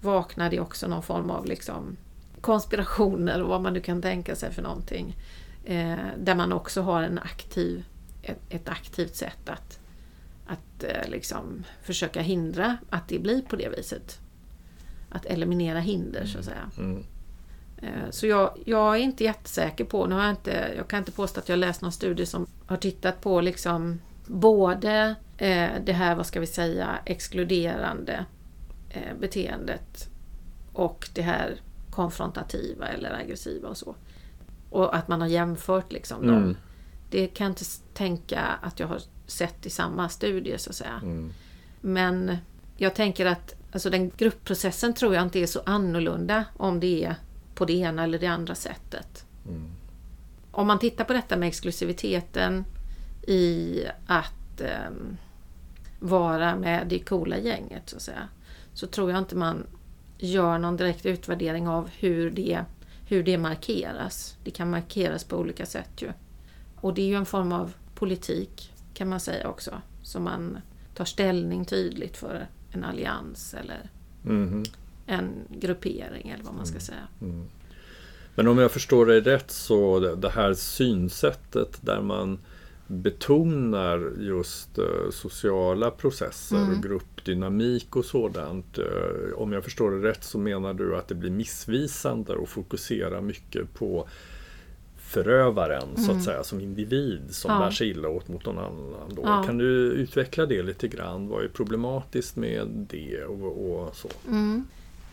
vaknar 0.00 0.50
det 0.50 0.60
också 0.60 0.88
någon 0.88 1.02
form 1.02 1.30
av 1.30 1.46
liksom 1.46 1.96
konspirationer 2.40 3.42
och 3.42 3.48
vad 3.48 3.60
man 3.60 3.72
nu 3.72 3.80
kan 3.80 4.02
tänka 4.02 4.36
sig 4.36 4.52
för 4.52 4.62
någonting. 4.62 5.16
Eh, 5.64 5.96
där 6.18 6.34
man 6.34 6.52
också 6.52 6.82
har 6.82 7.02
en 7.02 7.18
aktiv, 7.18 7.84
ett, 8.22 8.40
ett 8.48 8.68
aktivt 8.68 9.16
sätt 9.16 9.48
att, 9.48 9.78
att 10.46 10.84
eh, 10.84 11.10
liksom 11.10 11.64
försöka 11.82 12.20
hindra 12.20 12.76
att 12.90 13.08
det 13.08 13.18
blir 13.18 13.42
på 13.42 13.56
det 13.56 13.68
viset. 13.76 14.18
Att 15.08 15.26
eliminera 15.26 15.80
hinder 15.80 16.26
så 16.26 16.38
att 16.38 16.44
säga. 16.44 16.70
Mm. 16.78 17.04
Eh, 17.76 18.10
så 18.10 18.26
jag, 18.26 18.58
jag, 18.64 18.96
är 18.96 19.00
inte 19.00 19.24
jättesäker 19.24 19.84
på, 19.84 20.06
nu 20.06 20.14
har 20.14 20.22
jag, 20.22 20.32
inte, 20.32 20.72
jag 20.76 20.88
kan 20.88 20.98
inte 20.98 21.12
påstå 21.12 21.40
att 21.40 21.48
jag 21.48 21.58
läst 21.58 21.82
någon 21.82 21.92
studie 21.92 22.26
som 22.26 22.46
har 22.66 22.76
tittat 22.76 23.20
på 23.20 23.40
liksom 23.40 24.00
både 24.26 25.14
eh, 25.38 25.70
det 25.84 25.92
här, 25.92 26.14
vad 26.14 26.26
ska 26.26 26.40
vi 26.40 26.46
säga, 26.46 26.98
exkluderande 27.04 28.24
eh, 28.90 29.16
beteendet 29.20 30.08
och 30.72 31.08
det 31.14 31.22
här 31.22 31.60
konfrontativa 31.90 32.88
eller 32.88 33.12
aggressiva 33.14 33.68
och 33.68 33.76
så. 33.76 33.94
Och 34.70 34.96
att 34.96 35.08
man 35.08 35.20
har 35.20 35.28
jämfört 35.28 35.92
liksom 35.92 36.22
mm. 36.22 36.34
dem. 36.34 36.56
Det 37.10 37.26
kan 37.26 37.44
jag 37.44 37.50
inte 37.50 37.64
tänka 37.94 38.40
att 38.40 38.80
jag 38.80 38.86
har 38.86 39.00
sett 39.26 39.66
i 39.66 39.70
samma 39.70 40.08
studie 40.08 40.58
så 40.58 40.70
att 40.70 40.76
säga. 40.76 41.00
Mm. 41.02 41.32
Men 41.80 42.36
jag 42.76 42.94
tänker 42.94 43.26
att 43.26 43.54
alltså 43.72 43.90
den 43.90 44.10
gruppprocessen 44.16 44.94
tror 44.94 45.14
jag 45.14 45.22
inte 45.22 45.38
är 45.38 45.46
så 45.46 45.60
annorlunda 45.66 46.44
om 46.56 46.80
det 46.80 47.04
är 47.04 47.16
på 47.54 47.64
det 47.64 47.72
ena 47.72 48.04
eller 48.04 48.18
det 48.18 48.26
andra 48.26 48.54
sättet. 48.54 49.26
Mm. 49.48 49.70
Om 50.50 50.66
man 50.66 50.78
tittar 50.78 51.04
på 51.04 51.12
detta 51.12 51.36
med 51.36 51.48
exklusiviteten 51.48 52.64
i 53.26 53.82
att 54.06 54.60
eh, 54.60 54.90
vara 56.00 56.56
med 56.56 56.86
det 56.88 56.98
coola 56.98 57.38
gänget 57.38 57.88
så 57.90 57.96
att 57.96 58.02
säga. 58.02 58.28
Så 58.72 58.86
tror 58.86 59.10
jag 59.10 59.18
inte 59.18 59.36
man 59.36 59.66
gör 60.18 60.58
någon 60.58 60.76
direkt 60.76 61.06
utvärdering 61.06 61.68
av 61.68 61.90
hur 61.98 62.30
det, 62.30 62.64
hur 63.08 63.22
det 63.22 63.38
markeras. 63.38 64.36
Det 64.44 64.50
kan 64.50 64.70
markeras 64.70 65.24
på 65.24 65.36
olika 65.36 65.66
sätt 65.66 66.02
ju. 66.02 66.12
Och 66.76 66.94
det 66.94 67.02
är 67.02 67.06
ju 67.06 67.14
en 67.14 67.26
form 67.26 67.52
av 67.52 67.72
politik 67.94 68.72
kan 68.94 69.08
man 69.08 69.20
säga 69.20 69.48
också. 69.48 69.82
Som 70.02 70.24
man 70.24 70.58
tar 70.94 71.04
ställning 71.04 71.64
tydligt 71.64 72.16
för 72.16 72.46
en 72.70 72.84
allians 72.84 73.54
eller 73.54 73.90
mm 74.24 74.64
en 75.06 75.32
gruppering 75.50 76.30
eller 76.30 76.44
vad 76.44 76.54
man 76.54 76.66
ska 76.66 76.74
mm. 76.74 76.80
säga. 76.80 77.08
Mm. 77.20 77.44
Men 78.34 78.48
om 78.48 78.58
jag 78.58 78.70
förstår 78.70 79.06
dig 79.06 79.20
rätt 79.20 79.50
så 79.50 80.00
det 80.14 80.30
här 80.30 80.54
synsättet 80.54 81.78
där 81.80 82.00
man 82.00 82.38
betonar 82.86 84.12
just 84.18 84.78
uh, 84.78 85.10
sociala 85.10 85.90
processer 85.90 86.56
mm. 86.56 86.76
och 86.76 86.82
gruppdynamik 86.82 87.96
och 87.96 88.04
sådant. 88.04 88.78
Uh, 88.78 89.34
om 89.36 89.52
jag 89.52 89.64
förstår 89.64 89.90
det 89.90 90.08
rätt 90.08 90.24
så 90.24 90.38
menar 90.38 90.74
du 90.74 90.96
att 90.96 91.08
det 91.08 91.14
blir 91.14 91.30
missvisande 91.30 92.42
att 92.42 92.48
fokusera 92.48 93.20
mycket 93.20 93.74
på 93.74 94.08
förövaren 94.96 95.82
mm. 95.82 95.96
så 95.96 96.02
att 96.02 96.10
mm. 96.10 96.22
säga 96.22 96.44
som 96.44 96.60
individ 96.60 97.22
som 97.30 97.52
ja. 97.52 97.58
bär 97.58 97.70
sig 97.70 97.90
illa 97.90 98.08
åt 98.08 98.28
mot 98.28 98.46
någon 98.46 98.58
annan. 98.58 99.14
Då. 99.14 99.22
Ja. 99.24 99.42
Kan 99.46 99.58
du 99.58 99.92
utveckla 99.92 100.46
det 100.46 100.62
lite 100.62 100.88
grann? 100.88 101.28
Vad 101.28 101.44
är 101.44 101.48
problematiskt 101.48 102.36
med 102.36 102.86
det 102.90 103.24
och, 103.24 103.70
och 103.70 103.96
så? 103.96 104.08
Mm. 104.28 104.66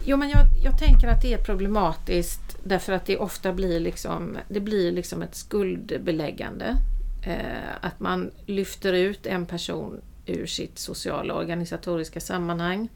Jo 0.05 0.17
men 0.17 0.29
jag, 0.29 0.46
jag 0.63 0.79
tänker 0.79 1.08
att 1.08 1.22
det 1.22 1.34
är 1.34 1.38
problematiskt 1.38 2.58
därför 2.63 2.93
att 2.93 3.05
det 3.05 3.17
ofta 3.17 3.53
blir 3.53 3.79
liksom, 3.79 4.38
det 4.50 4.60
blir 4.60 4.91
liksom 4.91 5.22
ett 5.22 5.36
skuldbeläggande. 5.36 6.77
Eh, 7.25 7.75
att 7.81 8.00
man 8.00 8.31
lyfter 8.46 8.93
ut 8.93 9.25
en 9.25 9.46
person 9.46 10.01
ur 10.25 10.46
sitt 10.46 10.79
sociala 10.79 11.34
organisatoriska 11.34 12.20
sammanhang 12.20 12.89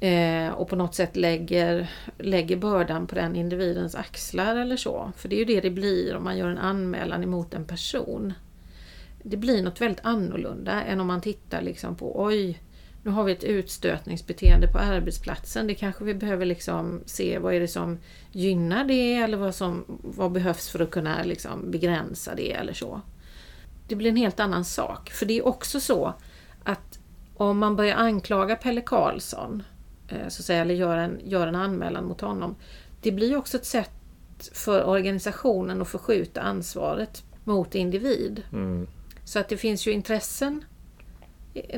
eh, 0.00 0.48
och 0.48 0.68
på 0.68 0.76
något 0.76 0.94
sätt 0.94 1.16
lägger, 1.16 1.90
lägger 2.18 2.56
bördan 2.56 3.06
på 3.06 3.14
den 3.14 3.36
individens 3.36 3.94
axlar 3.94 4.56
eller 4.56 4.76
så. 4.76 5.12
För 5.16 5.28
det 5.28 5.36
är 5.36 5.38
ju 5.38 5.44
det 5.44 5.60
det 5.60 5.70
blir 5.70 6.16
om 6.16 6.24
man 6.24 6.38
gör 6.38 6.48
en 6.48 6.58
anmälan 6.58 7.22
emot 7.22 7.54
en 7.54 7.64
person. 7.64 8.32
Det 9.22 9.36
blir 9.36 9.62
något 9.62 9.80
väldigt 9.80 10.04
annorlunda 10.04 10.82
än 10.82 11.00
om 11.00 11.06
man 11.06 11.20
tittar 11.20 11.62
liksom 11.62 11.96
på 11.96 12.22
oj, 12.22 12.60
nu 13.02 13.10
har 13.10 13.24
vi 13.24 13.32
ett 13.32 13.44
utstötningsbeteende 13.44 14.68
på 14.68 14.78
arbetsplatsen. 14.78 15.66
Det 15.66 15.74
kanske 15.74 16.04
vi 16.04 16.14
behöver 16.14 16.46
liksom 16.46 17.00
se 17.06 17.38
vad 17.38 17.54
är 17.54 17.60
det 17.60 17.68
som 17.68 17.98
gynnar 18.32 18.84
det 18.84 19.14
eller 19.14 19.36
vad, 19.36 19.54
som, 19.54 19.84
vad 20.02 20.32
behövs 20.32 20.68
för 20.68 20.80
att 20.80 20.90
kunna 20.90 21.22
liksom 21.22 21.70
begränsa 21.70 22.34
det 22.34 22.52
eller 22.52 22.72
så. 22.72 23.00
Det 23.88 23.96
blir 23.96 24.10
en 24.10 24.16
helt 24.16 24.40
annan 24.40 24.64
sak. 24.64 25.10
För 25.10 25.26
det 25.26 25.38
är 25.38 25.46
också 25.46 25.80
så 25.80 26.14
att 26.64 26.98
om 27.36 27.58
man 27.58 27.76
börjar 27.76 27.96
anklaga 27.96 28.56
Pelle 28.56 28.80
Karlsson, 28.80 29.62
eh, 30.08 30.28
så 30.28 30.42
säga, 30.42 30.60
eller 30.60 30.74
gör 30.74 30.96
en, 30.96 31.20
gör 31.24 31.46
en 31.46 31.56
anmälan 31.56 32.04
mot 32.04 32.20
honom. 32.20 32.54
Det 33.00 33.12
blir 33.12 33.36
också 33.36 33.56
ett 33.56 33.66
sätt 33.66 33.90
för 34.52 34.84
organisationen 34.84 35.82
att 35.82 35.88
förskjuta 35.88 36.40
ansvaret 36.40 37.24
mot 37.44 37.74
individ. 37.74 38.42
Mm. 38.52 38.86
Så 39.24 39.38
att 39.38 39.48
det 39.48 39.56
finns 39.56 39.86
ju 39.86 39.92
intressen 39.92 40.64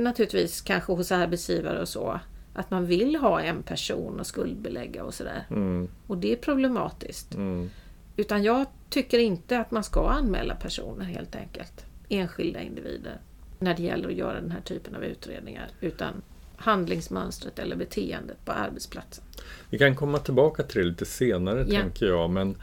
naturligtvis 0.00 0.60
kanske 0.60 0.92
hos 0.92 1.12
arbetsgivare 1.12 1.80
och 1.80 1.88
så. 1.88 2.20
Att 2.54 2.70
man 2.70 2.86
vill 2.86 3.16
ha 3.16 3.40
en 3.40 3.62
person 3.62 4.20
att 4.20 4.26
skuldbelägga 4.26 5.04
och 5.04 5.14
sådär. 5.14 5.46
Mm. 5.50 5.88
Och 6.06 6.18
det 6.18 6.32
är 6.32 6.36
problematiskt. 6.36 7.34
Mm. 7.34 7.70
Utan 8.16 8.42
jag 8.42 8.66
tycker 8.90 9.18
inte 9.18 9.58
att 9.58 9.70
man 9.70 9.84
ska 9.84 10.08
anmäla 10.08 10.54
personer 10.54 11.04
helt 11.04 11.36
enkelt. 11.36 11.86
Enskilda 12.08 12.62
individer. 12.62 13.20
När 13.58 13.74
det 13.74 13.82
gäller 13.82 14.08
att 14.08 14.14
göra 14.14 14.40
den 14.40 14.50
här 14.50 14.60
typen 14.60 14.96
av 14.96 15.04
utredningar. 15.04 15.68
Utan 15.80 16.22
handlingsmönstret 16.56 17.58
eller 17.58 17.76
beteendet 17.76 18.44
på 18.44 18.52
arbetsplatsen. 18.52 19.24
Vi 19.70 19.78
kan 19.78 19.96
komma 19.96 20.18
tillbaka 20.18 20.62
till 20.62 20.80
det 20.80 20.88
lite 20.88 21.04
senare 21.04 21.64
ja. 21.68 21.80
tänker 21.80 22.06
jag. 22.06 22.30
Men 22.30 22.56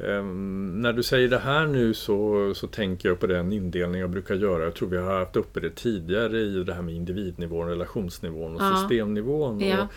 Um, 0.00 0.82
när 0.82 0.92
du 0.92 1.02
säger 1.02 1.28
det 1.28 1.38
här 1.38 1.66
nu 1.66 1.94
så, 1.94 2.52
så 2.54 2.66
tänker 2.66 3.08
jag 3.08 3.20
på 3.20 3.26
den 3.26 3.52
indelning 3.52 4.00
jag 4.00 4.10
brukar 4.10 4.34
göra. 4.34 4.64
Jag 4.64 4.74
tror 4.74 4.88
vi 4.88 4.96
har 4.96 5.18
haft 5.18 5.36
uppe 5.36 5.60
det 5.60 5.70
tidigare 5.70 6.40
i 6.40 6.64
det 6.64 6.74
här 6.74 6.82
med 6.82 6.94
individnivån, 6.94 7.68
relationsnivån 7.68 8.56
och 8.56 8.62
ja. 8.62 8.76
systemnivån. 8.76 9.60
Ja. 9.60 9.88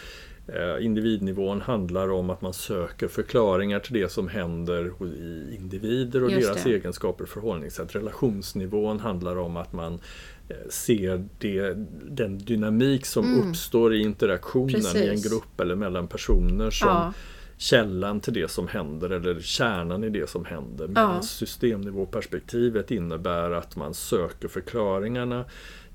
Och, 0.48 0.56
uh, 0.56 0.86
individnivån 0.86 1.62
handlar 1.62 2.12
om 2.12 2.30
att 2.30 2.42
man 2.42 2.54
söker 2.54 3.08
förklaringar 3.08 3.80
till 3.80 3.94
det 3.94 4.12
som 4.12 4.28
händer 4.28 4.92
i 5.06 5.56
individer 5.56 6.24
och 6.24 6.32
Just 6.32 6.48
deras 6.48 6.64
det. 6.64 6.70
egenskaper 6.70 7.24
och 7.24 7.30
förhållningssätt. 7.30 7.96
Relationsnivån 7.96 9.00
handlar 9.00 9.38
om 9.38 9.58
att 9.58 9.74
man 9.74 9.94
uh, 9.94 10.70
ser 10.70 11.26
det, 11.40 11.74
den 12.10 12.38
dynamik 12.38 13.06
som 13.06 13.26
mm. 13.26 13.50
uppstår 13.50 13.96
i 13.96 14.02
interaktionen 14.02 14.74
Precis. 14.74 14.96
i 14.96 15.08
en 15.08 15.22
grupp 15.22 15.60
eller 15.60 15.76
mellan 15.76 16.08
personer 16.08 16.70
som 16.70 16.88
ja 16.88 17.14
källan 17.60 18.20
till 18.20 18.34
det 18.34 18.52
som 18.52 18.68
händer 18.68 19.10
eller 19.10 19.40
kärnan 19.40 20.04
i 20.04 20.10
det 20.10 20.30
som 20.30 20.46
händer. 20.46 20.88
Medan 20.88 21.16
ja. 21.16 21.22
systemnivåperspektivet 21.22 22.92
innebär 22.92 23.52
att 23.52 23.76
man 23.76 23.94
söker 23.94 24.48
förklaringarna 24.48 25.46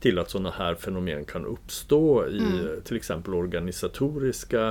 till 0.01 0.19
att 0.19 0.31
sådana 0.31 0.51
här 0.51 0.75
fenomen 0.75 1.25
kan 1.25 1.47
uppstå 1.47 2.27
i 2.27 2.39
mm. 2.39 2.81
till 2.85 2.97
exempel 2.97 3.35
organisatoriska 3.35 4.69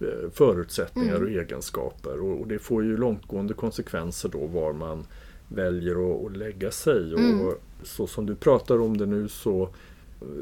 eh, 0.00 0.30
förutsättningar 0.32 1.16
mm. 1.16 1.22
och 1.22 1.30
egenskaper. 1.30 2.20
Och, 2.20 2.46
det 2.46 2.58
får 2.58 2.84
ju 2.84 2.96
långtgående 2.96 3.54
konsekvenser 3.54 4.28
då 4.28 4.46
var 4.46 4.72
man 4.72 5.06
väljer 5.48 6.26
att, 6.26 6.36
lägga 6.36 6.70
sig. 6.70 7.14
Mm. 7.14 7.46
Och 7.46 7.54
så 7.82 8.06
som 8.06 8.26
du 8.26 8.34
pratar 8.34 8.80
om 8.80 8.96
det 8.96 9.06
nu 9.06 9.28
så 9.28 9.68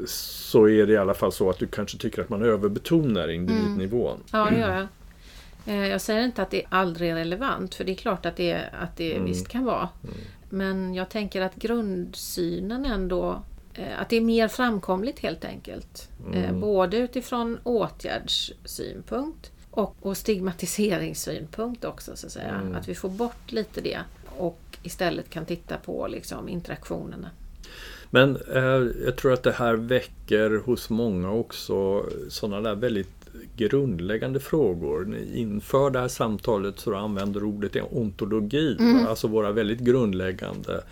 så 0.05 0.67
är 0.67 0.87
det 0.87 0.93
i 0.93 0.97
alla 0.97 1.13
fall 1.13 1.31
så 1.31 1.49
att 1.49 1.59
du 1.59 1.67
kanske 1.67 1.97
tycker 1.97 2.21
att 2.21 2.29
man 2.29 2.43
överbetonar 2.43 3.27
individnivån. 3.27 4.15
Mm. 4.15 4.23
Ja, 4.31 4.49
det 4.49 4.59
gör 4.59 4.75
jag. 4.75 4.87
Eh, 5.65 5.87
jag 5.87 6.01
säger 6.01 6.25
inte 6.25 6.41
att 6.41 6.51
det 6.51 6.63
aldrig 6.69 7.09
är 7.09 7.15
relevant, 7.15 7.75
för 7.75 7.83
det 7.83 7.91
är 7.91 7.95
klart 7.95 8.25
att 8.25 8.35
det, 8.35 8.69
att 8.81 8.97
det 8.97 9.13
mm. 9.13 9.25
visst 9.25 9.47
kan 9.47 9.65
vara. 9.65 9.89
Mm. 10.03 10.15
Men 10.49 10.93
jag 10.93 11.09
tänker 11.09 11.41
att 11.41 11.55
grundsynen 11.55 12.85
ändå, 12.85 13.43
eh, 13.73 14.01
att 14.01 14.09
det 14.09 14.17
är 14.17 14.21
mer 14.21 14.47
framkomligt 14.47 15.19
helt 15.19 15.45
enkelt. 15.45 16.09
Eh, 16.33 16.49
mm. 16.49 16.59
Både 16.59 16.97
utifrån 16.97 17.59
åtgärdssynpunkt 17.63 19.51
och, 19.71 19.95
och 20.01 20.17
stigmatiseringssynpunkt 20.17 21.85
också, 21.85 22.15
så 22.15 22.27
att 22.27 22.33
säga. 22.33 22.55
Mm. 22.61 22.75
Att 22.75 22.87
vi 22.87 22.95
får 22.95 23.09
bort 23.09 23.51
lite 23.51 23.81
det 23.81 23.99
och 24.37 24.59
istället 24.83 25.29
kan 25.29 25.45
titta 25.45 25.77
på 25.77 26.07
liksom, 26.07 26.49
interaktionerna. 26.49 27.29
Men 28.09 28.35
eh, 28.35 28.87
jag 29.05 29.15
tror 29.17 29.33
att 29.33 29.43
det 29.43 29.51
här 29.51 29.73
väcker 29.73 30.61
hos 30.65 30.89
många 30.89 31.31
också 31.31 32.05
sådana 32.29 32.61
där 32.61 32.75
väldigt 32.75 33.18
grundläggande 33.55 34.39
frågor. 34.39 35.17
Inför 35.33 35.89
det 35.89 35.99
här 35.99 36.07
samtalet 36.07 36.79
så 36.79 36.95
använder 36.95 37.43
ordet 37.43 37.75
ontologi, 37.91 38.77
mm. 38.79 39.07
alltså 39.07 39.27
våra 39.27 39.51
väldigt 39.51 39.79
grundläggande 39.79 40.83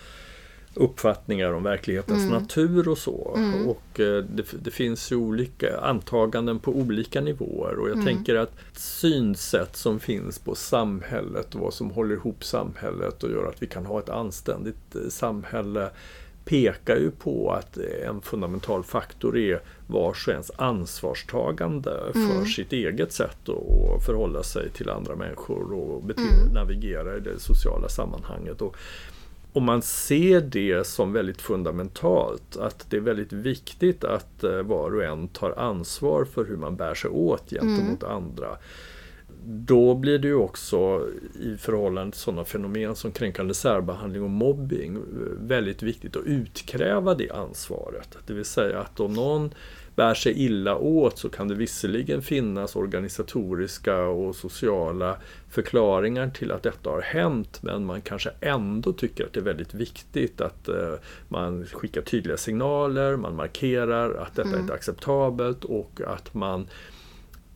uppfattningar 0.78 1.52
om 1.52 1.62
verklighetens 1.62 2.22
mm. 2.22 2.42
natur 2.42 2.88
och 2.88 2.98
så. 2.98 3.34
Mm. 3.36 3.68
Och 3.68 4.00
eh, 4.00 4.24
det, 4.24 4.44
det, 4.62 4.70
finns 4.70 5.12
ju 5.12 5.16
olika 5.16 5.80
antaganden 5.80 6.58
på 6.58 6.72
olika 6.72 7.20
nivåer 7.20 7.78
och 7.78 7.88
jag 7.88 7.94
mm. 7.94 8.06
tänker 8.06 8.34
att 8.34 8.52
synsätt 8.72 9.76
som 9.76 10.00
finns 10.00 10.38
på 10.38 10.54
samhället 10.54 11.54
och 11.54 11.60
vad 11.60 11.74
som 11.74 11.90
håller 11.90 12.14
ihop 12.14 12.44
samhället 12.44 13.22
och 13.22 13.30
gör 13.30 13.48
att 13.48 13.62
vi 13.62 13.66
kan 13.66 13.86
ha 13.86 13.98
ett 13.98 14.08
anständigt 14.08 14.94
eh, 14.94 15.08
samhälle 15.08 15.90
pekar 16.44 16.96
ju 16.96 17.10
på 17.10 17.52
att 17.52 17.76
en 17.76 18.20
fundamental 18.20 18.84
faktor 18.84 19.38
är 19.38 19.60
vars 19.88 20.28
och 20.28 20.32
ens 20.32 20.50
ansvarstagande 20.56 22.00
mm. 22.14 22.28
för 22.28 22.44
sitt 22.44 22.72
eget 22.72 23.12
sätt 23.12 23.48
att 23.48 24.04
förhålla 24.04 24.42
sig 24.42 24.70
till 24.70 24.90
andra 24.90 25.16
människor 25.16 25.72
och 25.72 26.02
mm. 26.02 26.52
navigera 26.52 27.16
i 27.16 27.20
det 27.20 27.40
sociala 27.40 27.88
sammanhanget. 27.88 28.62
Och 28.62 28.76
om 29.52 29.64
man 29.64 29.82
ser 29.82 30.40
det 30.40 30.86
som 30.86 31.12
väldigt 31.12 31.40
fundamentalt, 31.40 32.56
att 32.56 32.86
det 32.90 32.96
är 32.96 33.00
väldigt 33.00 33.32
viktigt 33.32 34.04
att 34.04 34.44
eh, 34.44 34.62
var 34.62 34.94
och 34.94 35.04
en 35.04 35.28
tar 35.28 35.58
ansvar 35.58 36.24
för 36.24 36.44
hur 36.44 36.56
man 36.56 36.76
bär 36.76 36.94
sig 36.94 37.10
åt 37.10 37.50
gentemot 37.50 38.02
mm. 38.02 38.16
andra 38.16 38.58
då 39.44 39.94
blir 39.94 40.18
det 40.18 40.28
ju 40.28 40.34
också 40.34 41.08
i 41.40 41.56
förhållande 41.56 42.12
till 42.12 42.20
sådana 42.20 42.44
fenomen 42.44 42.96
som 42.96 43.12
kränkande 43.12 43.54
särbehandling 43.54 44.22
och 44.22 44.30
mobbing 44.30 44.98
väldigt 45.40 45.82
viktigt 45.82 46.16
att 46.16 46.24
utkräva 46.24 47.14
det 47.14 47.30
ansvaret. 47.30 48.18
Det 48.26 48.32
vill 48.32 48.44
säga 48.44 48.80
att 48.80 49.00
om 49.00 49.12
någon 49.12 49.50
bär 49.98 50.14
sig 50.14 50.32
illa 50.44 50.76
åt 50.76 51.18
så 51.18 51.28
kan 51.28 51.48
det 51.48 51.54
visserligen 51.54 52.22
finnas 52.22 52.76
organisatoriska 52.76 54.02
och 54.02 54.36
sociala 54.36 55.16
förklaringar 55.50 56.30
till 56.30 56.52
att 56.52 56.62
detta 56.62 56.90
har 56.90 57.00
hänt 57.00 57.62
men 57.62 57.84
man 57.84 58.00
kanske 58.00 58.30
ändå 58.40 58.92
tycker 58.92 59.24
att 59.24 59.32
det 59.32 59.40
är 59.40 59.44
väldigt 59.44 59.74
viktigt 59.74 60.40
att 60.40 60.68
eh, 60.68 60.94
man 61.28 61.66
skickar 61.66 62.02
tydliga 62.02 62.36
signaler, 62.36 63.16
man 63.16 63.36
markerar 63.36 64.14
att 64.14 64.34
detta 64.34 64.48
mm. 64.48 64.60
inte 64.60 64.72
är 64.72 64.76
acceptabelt 64.76 65.64
och 65.64 66.00
att 66.06 66.34
man 66.34 66.66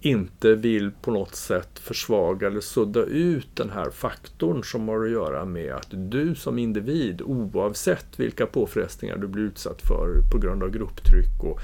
inte 0.03 0.55
vill 0.55 0.91
på 1.03 1.11
något 1.11 1.35
sätt 1.35 1.79
försvaga 1.79 2.47
eller 2.47 2.61
sudda 2.61 3.01
ut 3.05 3.49
den 3.55 3.71
här 3.71 3.91
faktorn 3.91 4.65
som 4.65 4.89
har 4.89 5.05
att 5.05 5.11
göra 5.11 5.45
med 5.45 5.75
att 5.75 5.89
du 5.91 6.35
som 6.35 6.59
individ 6.59 7.23
oavsett 7.23 8.07
vilka 8.21 8.47
påfrestningar 8.47 9.17
du 9.17 9.27
blir 9.27 9.43
utsatt 9.43 9.83
för 9.83 10.21
på 10.33 10.39
grund 10.39 10.63
av 10.63 10.71
grupptryck 10.71 11.43
och 11.43 11.61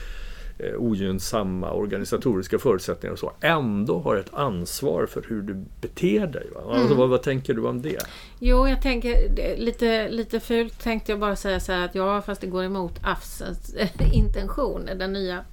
eh, 0.59 0.75
ogynnsamma 0.75 1.73
organisatoriska 1.73 2.59
förutsättningar 2.59 3.13
och 3.13 3.19
så 3.19 3.33
ändå 3.41 3.99
har 3.99 4.17
ett 4.17 4.35
ansvar 4.35 5.07
för 5.07 5.25
hur 5.29 5.43
du 5.43 5.65
beter 5.81 6.27
dig. 6.27 6.47
Alltså, 6.57 6.85
mm. 6.87 6.97
vad, 6.97 7.09
vad, 7.09 7.23
tänker 7.23 7.55
du 7.55 7.67
om 7.67 7.83
det? 7.83 8.03
Jo, 8.39 8.69
jag 8.69 8.83
tänker 8.83 9.15
lite, 9.57 10.09
lite 10.09 10.41
fult 10.41 10.83
tänkte 10.83 11.13
jag 11.13 11.21
bara 11.21 11.37
säga 11.37 11.61
så 11.61 11.73
här 11.73 11.85
att 11.85 11.95
ja, 11.95 12.23
fast 12.23 12.41
det 12.41 12.47
går 12.47 12.65
emot 12.65 13.01
AFSens 13.03 13.75
intentioner, 14.13 14.95
den 14.95 15.13
nya 15.13 15.45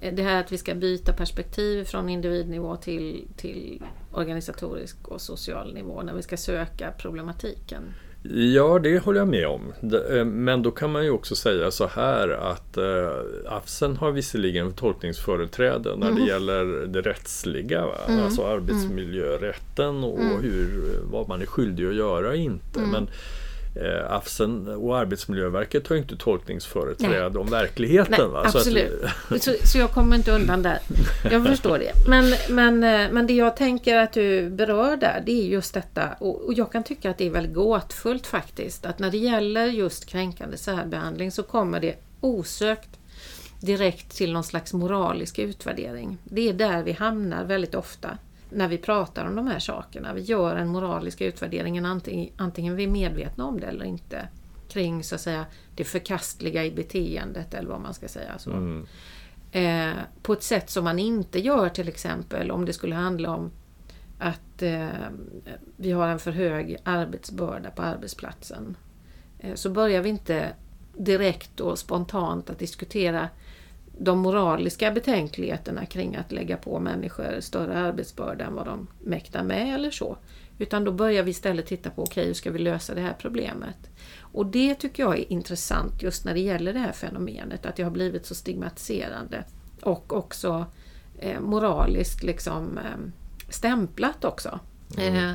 det 0.00 0.22
här 0.22 0.40
att 0.40 0.52
vi 0.52 0.58
ska 0.58 0.74
byta 0.74 1.12
perspektiv 1.12 1.84
från 1.84 2.08
individnivå 2.08 2.76
till, 2.76 3.28
till 3.36 3.82
organisatorisk 4.12 5.08
och 5.08 5.20
social 5.20 5.74
nivå 5.74 6.02
när 6.02 6.14
vi 6.14 6.22
ska 6.22 6.36
söka 6.36 6.92
problematiken. 6.98 7.82
Ja, 8.32 8.78
det 8.78 8.98
håller 8.98 9.18
jag 9.18 9.28
med 9.28 9.46
om. 9.46 9.72
Eh, 10.10 10.24
men 10.24 10.62
då 10.62 10.70
kan 10.70 10.92
man 10.92 11.04
ju 11.04 11.10
också 11.10 11.36
säga 11.36 11.70
så 11.70 11.86
här 11.86 12.28
att 12.28 12.76
eh, 12.76 13.52
AFSen 13.52 13.96
har 13.96 14.12
visserligen 14.12 14.72
tolkningsföreträde 14.72 15.96
när 15.96 16.08
mm. 16.08 16.20
det 16.20 16.30
gäller 16.30 16.86
det 16.86 17.00
rättsliga, 17.00 17.84
mm. 18.08 18.24
alltså 18.24 18.46
arbetsmiljörätten 18.46 20.04
och 20.04 20.20
mm. 20.20 20.42
hur, 20.42 20.98
vad 21.10 21.28
man 21.28 21.42
är 21.42 21.46
skyldig 21.46 21.86
att 21.86 21.94
göra 21.94 22.28
och 22.28 22.36
inte. 22.36 22.78
Mm. 22.78 22.90
Men 22.90 23.08
eh, 23.74 24.12
AFSen 24.12 24.68
och 24.68 24.98
Arbetsmiljöverket 24.98 25.88
har 25.88 25.96
ju 25.96 26.02
inte 26.02 26.16
tolkningsföreträde 26.16 27.38
om 27.38 27.50
verkligheten. 27.50 28.30
Nej, 28.32 28.42
absolut. 28.44 29.00
Så, 29.28 29.34
att, 29.34 29.42
så, 29.42 29.52
så, 29.64 29.78
jag 29.78 29.90
kommer 29.90 30.16
inte 30.16 30.32
undan 30.32 30.62
där. 30.62 30.78
Jag 31.30 31.46
förstår 31.46 31.78
det. 31.78 31.92
Men, 32.08 32.34
men, 32.48 32.84
eh, 32.84 33.12
men 33.12 33.26
det 33.26 33.34
jag 33.34 33.56
tänker 33.56 33.96
att 33.96 34.12
du 34.12 34.50
berör 34.50 34.96
där, 34.96 35.22
det 35.26 35.32
är 35.32 35.46
just 35.46 35.74
detta. 35.74 36.08
Och, 36.18 36.44
och 36.44 36.54
jag 36.54 36.72
kan 36.72 36.84
tycka 36.84 37.10
att 37.10 37.18
det 37.18 37.26
är 37.26 37.30
väldigt 37.30 37.54
gåtfullt 37.54 38.26
faktiskt. 38.26 38.86
Att 38.86 38.98
när 38.98 39.10
det 39.10 39.18
gäller 39.18 39.66
just 39.66 40.06
kränkande 40.06 40.56
särbehandling 40.56 41.32
så 41.32 41.42
kommer 41.42 41.80
det 41.80 41.94
osökt 42.20 42.88
direkt 43.60 44.16
till 44.16 44.32
någon 44.32 44.44
slags 44.44 44.72
moralisk 44.72 45.38
utvärdering. 45.38 46.18
Det 46.24 46.48
är 46.48 46.52
där 46.52 46.82
vi 46.82 46.92
hamnar 46.92 47.44
väldigt 47.44 47.74
ofta 47.74 48.18
när 48.50 48.68
vi 48.68 48.78
pratar 48.78 49.26
om 49.26 49.36
de 49.36 49.46
här 49.46 49.58
sakerna. 49.58 50.12
Vi 50.12 50.20
gör 50.20 50.56
en 50.56 50.68
moralisk 50.68 51.20
utvärdering, 51.20 51.78
antingen, 51.78 52.32
antingen 52.36 52.76
vi 52.76 52.84
är 52.84 52.88
medvetna 52.88 53.44
om 53.44 53.60
det 53.60 53.66
eller 53.66 53.84
inte. 53.84 54.28
Kring 54.68 55.04
så 55.04 55.14
att 55.14 55.20
säga 55.20 55.46
det 55.74 55.84
förkastliga 55.84 56.64
i 56.64 56.70
beteendet 56.70 57.54
eller 57.54 57.68
vad 57.68 57.80
man 57.80 57.94
ska 57.94 58.08
säga. 58.08 58.38
Så. 58.38 58.50
Mm. 58.50 58.86
Eh, 59.52 59.94
på 60.22 60.32
ett 60.32 60.42
sätt 60.42 60.70
som 60.70 60.84
man 60.84 60.98
inte 60.98 61.40
gör 61.40 61.68
till 61.68 61.88
exempel 61.88 62.50
om 62.50 62.64
det 62.64 62.72
skulle 62.72 62.94
handla 62.94 63.34
om 63.34 63.50
att 64.18 64.62
eh, 64.62 64.88
vi 65.76 65.92
har 65.92 66.08
en 66.08 66.18
för 66.18 66.32
hög 66.32 66.76
arbetsbörda 66.84 67.70
på 67.70 67.82
arbetsplatsen. 67.82 68.76
Eh, 69.38 69.54
så 69.54 69.70
börjar 69.70 70.02
vi 70.02 70.08
inte 70.08 70.52
direkt 70.96 71.60
och 71.60 71.78
spontant 71.78 72.50
att 72.50 72.58
diskutera 72.58 73.28
de 74.02 74.18
moraliska 74.18 74.90
betänkligheterna 74.90 75.86
kring 75.86 76.16
att 76.16 76.32
lägga 76.32 76.56
på 76.56 76.80
människor 76.80 77.40
större 77.40 77.78
arbetsbörda 77.78 78.44
än 78.44 78.54
vad 78.54 78.66
de 78.66 78.88
mäktar 79.00 79.42
med 79.42 79.74
eller 79.74 79.90
så. 79.90 80.16
Utan 80.58 80.84
då 80.84 80.92
börjar 80.92 81.22
vi 81.22 81.30
istället 81.30 81.66
titta 81.66 81.90
på, 81.90 82.02
okej 82.02 82.12
okay, 82.12 82.26
hur 82.26 82.34
ska 82.34 82.50
vi 82.50 82.58
lösa 82.58 82.94
det 82.94 83.00
här 83.00 83.16
problemet? 83.18 83.76
Och 84.20 84.46
det 84.46 84.74
tycker 84.74 85.02
jag 85.02 85.18
är 85.18 85.32
intressant 85.32 86.02
just 86.02 86.24
när 86.24 86.34
det 86.34 86.40
gäller 86.40 86.72
det 86.72 86.78
här 86.78 86.92
fenomenet, 86.92 87.66
att 87.66 87.76
det 87.76 87.82
har 87.82 87.90
blivit 87.90 88.26
så 88.26 88.34
stigmatiserande. 88.34 89.44
Och 89.82 90.12
också 90.12 90.66
eh, 91.18 91.40
moraliskt 91.40 92.22
liksom 92.22 92.78
eh, 92.78 93.12
stämplat 93.48 94.24
också. 94.24 94.60
Mm. 94.98 95.34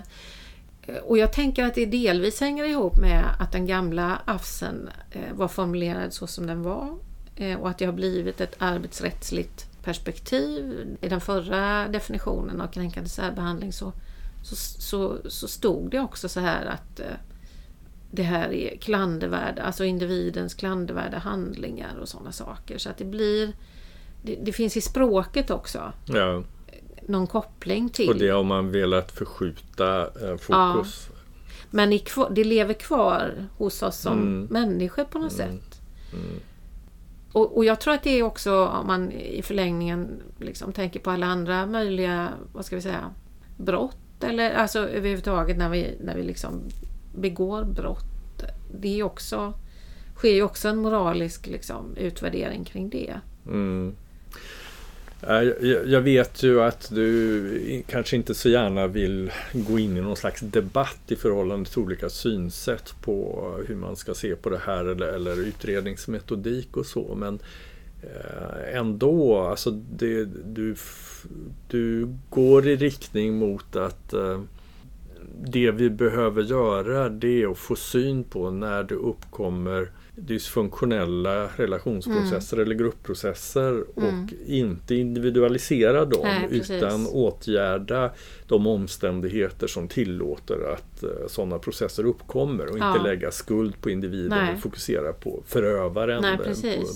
Eh, 0.82 0.96
och 0.96 1.18
jag 1.18 1.34
tänker 1.34 1.66
att 1.66 1.76
det 1.76 1.86
delvis 1.86 2.40
hänger 2.40 2.64
ihop 2.64 2.98
med 2.98 3.26
att 3.40 3.52
den 3.52 3.66
gamla 3.66 4.22
AFSen 4.26 4.90
eh, 5.12 5.34
var 5.34 5.48
formulerad 5.48 6.14
så 6.14 6.28
som 6.28 6.48
den 6.48 6.64
var 6.64 6.84
eh, 6.84 7.15
och 7.60 7.70
att 7.70 7.78
det 7.78 7.86
har 7.86 7.94
blivit 7.94 8.42
ett 8.42 8.56
arbetsrättsligt 8.58 9.84
perspektiv. 9.84 10.88
I 11.02 11.10
den 11.10 11.22
förra 11.22 11.88
definitionen 11.88 12.62
av 12.62 12.68
kränkande 12.68 13.10
särbehandling 13.10 13.74
så, 13.74 13.94
så, 14.44 14.56
så, 14.56 15.18
så 15.30 15.48
stod 15.48 15.92
det 15.92 16.00
också 16.00 16.30
så 16.30 16.40
här 16.40 16.66
att 16.66 17.00
eh, 17.00 17.06
det 18.12 18.24
här 18.24 18.54
är 18.54 18.78
klandervärda, 18.78 19.62
alltså 19.62 19.84
individens 19.84 20.54
klandervärda 20.54 21.18
handlingar 21.18 21.96
och 22.02 22.10
sådana 22.10 22.32
saker. 22.32 22.78
Så 22.78 22.90
att 22.90 22.98
det 22.98 23.06
blir... 23.06 23.54
Det, 24.22 24.36
det 24.36 24.52
finns 24.54 24.78
i 24.78 24.82
språket 24.82 25.50
också. 25.50 25.94
Ja 26.06 26.44
någon 27.08 27.28
koppling 27.28 27.90
till. 27.90 28.10
Och 28.10 28.16
det 28.16 28.30
har 28.30 28.44
man 28.44 28.72
velat 28.72 29.12
förskjuta 29.12 30.02
eh, 30.02 30.38
fokus. 30.38 31.10
Ja. 31.10 31.16
Men 31.70 32.00
det 32.32 32.44
lever 32.44 32.74
kvar 32.74 33.48
hos 33.58 33.84
oss 33.84 33.98
som 33.98 34.22
mm. 34.22 34.48
människor 34.50 35.04
på 35.04 35.20
något 35.20 35.40
mm. 35.40 35.52
sätt. 35.52 35.82
Mm. 36.14 36.40
Och, 37.36 37.58
och, 37.58 37.66
jag 37.66 37.80
tror 37.80 37.94
att 37.94 38.04
det 38.04 38.20
är 38.20 38.24
också 38.24 38.66
om 38.66 38.88
man 38.88 39.12
i 39.12 39.42
förlängningen 39.42 40.24
liksom 40.40 40.74
tänker 40.74 41.00
på 41.00 41.12
alla 41.12 41.26
andra 41.26 41.66
möjliga, 41.66 42.30
vad 42.54 42.66
ska 42.66 42.76
vi 42.76 42.82
säga, 42.82 43.14
brott. 43.58 44.24
Eller 44.24 44.54
alltså 44.54 44.80
överhuvudtaget 44.80 45.58
när 45.58 45.70
vi, 45.70 45.98
när 46.02 46.16
vi 46.16 46.24
liksom 46.24 46.62
begår 47.16 47.64
brott. 47.64 48.44
Det 48.80 49.00
är 49.00 49.04
också, 49.04 49.54
sker 50.16 50.30
ju 50.30 50.44
också 50.44 50.68
en 50.68 50.78
moralisk 50.78 51.48
liksom, 51.48 51.96
utvärdering 51.98 52.64
kring 52.64 52.90
det. 52.90 53.20
Mm. 53.46 53.96
Jag 55.86 56.02
vet 56.02 56.44
ju 56.44 56.62
att 56.62 56.90
du 56.96 57.84
kanske 57.88 58.16
inte 58.16 58.34
så 58.34 58.50
gärna 58.50 58.88
vill 58.88 59.32
gå 59.54 59.80
in 59.80 59.98
i 59.98 60.02
någon 60.02 60.16
slags 60.16 60.42
debatt 60.42 61.02
i 61.08 61.16
förhållande 61.16 61.70
till 61.70 61.80
olika 61.80 62.10
synsätt 62.10 62.94
på 63.02 63.50
hur 63.68 63.76
man 63.76 63.96
ska 63.96 64.14
se 64.14 64.36
på 64.36 64.50
det 64.50 64.62
här 64.66 64.86
eller, 64.86 65.08
eller 65.08 65.48
utredningsmetodik 65.48 66.78
och 66.78 66.86
så. 66.86 67.16
Men 67.16 67.40
eh, 68.02 68.78
ändå, 68.78 69.38
alltså 69.38 69.72
det, 69.72 70.26
du, 70.46 70.76
du 71.70 72.16
går 72.30 72.68
i 72.68 72.76
riktning 72.76 73.38
mot 73.38 73.76
att 73.76 74.14
eh, 74.14 74.42
det 75.44 75.72
vi 75.72 75.90
behöver 75.90 76.44
göra 76.44 77.10
det 77.10 77.44
är 77.44 77.52
att 77.52 77.58
få 77.58 77.76
syn 77.76 78.24
på 78.24 78.52
när 78.52 78.84
det 78.84 78.96
uppkommer 78.96 79.90
dysfunktionella 80.16 81.48
relationsprocesser 81.56 82.58
mm. 82.58 82.66
eller 82.66 82.76
gruppprocesser 82.76 83.72
mm. 83.72 83.86
och 83.96 84.34
inte 84.46 84.96
individualisera 84.96 86.06
dem 86.06 86.22
Nej, 86.24 86.48
utan 86.52 87.08
åtgärda 87.08 88.12
de 88.48 88.68
omständigheter 88.68 89.68
som 89.68 89.88
tillåter 89.88 90.74
att 90.74 91.04
uh, 91.04 91.28
sådana 91.28 91.60
processer 91.60 92.06
uppkommer 92.06 92.68
och 92.68 92.78
ja. 92.78 92.92
inte 92.92 93.04
lägga 93.04 93.32
skuld 93.32 93.82
på 93.82 93.90
individen 93.90 94.40
Nej. 94.40 94.54
och 94.54 94.62
fokusera 94.62 95.14
på 95.14 95.44
förövaren 95.48 96.22
Nej, 96.22 96.38
på, 96.38 96.44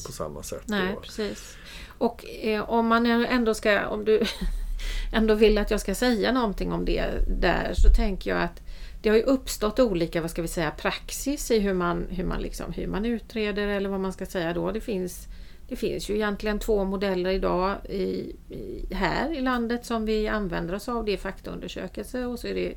på, 0.06 0.12
samma 0.12 0.44
sätt. 0.44 0.64
Nej, 0.66 0.96
precis. 1.02 1.58
Och 1.98 2.26
eh, 2.42 2.70
om 2.70 2.88
man 2.88 3.06
ändå 3.06 3.54
ska, 3.54 3.88
om 3.88 4.06
du 4.06 4.22
ändå 5.14 5.34
vill 5.34 5.58
att 5.58 5.72
jag 5.72 5.80
ska 5.80 5.96
säga 5.96 6.32
någonting 6.32 6.72
om 6.72 6.86
det 6.86 7.06
där 7.28 7.74
så 7.74 7.90
tänker 7.90 8.30
jag 8.30 8.42
att 8.42 8.62
det 9.02 9.10
har 9.10 9.18
ju 9.18 9.24
uppstått 9.24 9.80
olika, 9.80 10.22
vad 10.22 10.32
ska 10.32 10.42
vi 10.42 10.48
säga, 10.48 10.72
praxis 10.72 11.52
i 11.52 11.60
hur 11.60 11.74
man, 11.74 12.08
hur 12.10 12.24
man, 12.24 12.42
liksom, 12.42 12.72
hur 12.72 12.88
man 12.88 13.06
utreder 13.06 13.68
eller 13.68 13.90
vad 13.90 14.00
man 14.00 14.14
ska 14.14 14.26
säga 14.26 14.54
då. 14.54 14.72
Det 14.72 14.82
finns, 14.82 15.28
det 15.68 15.76
finns 15.76 16.10
ju 16.10 16.16
egentligen 16.16 16.60
två 16.60 16.84
modeller 16.84 17.30
idag 17.30 17.76
i, 17.90 18.36
i, 18.50 18.88
här 18.92 19.34
i 19.34 19.42
landet 19.42 19.86
som 19.86 20.06
vi 20.06 20.28
använder 20.28 20.76
oss 20.76 20.90
av. 20.90 21.06
Det 21.06 21.14
är 21.14 21.18
faktaundersökelse 21.18 22.26
och 22.26 22.40
så 22.40 22.48
är 22.48 22.56
det, 22.56 22.74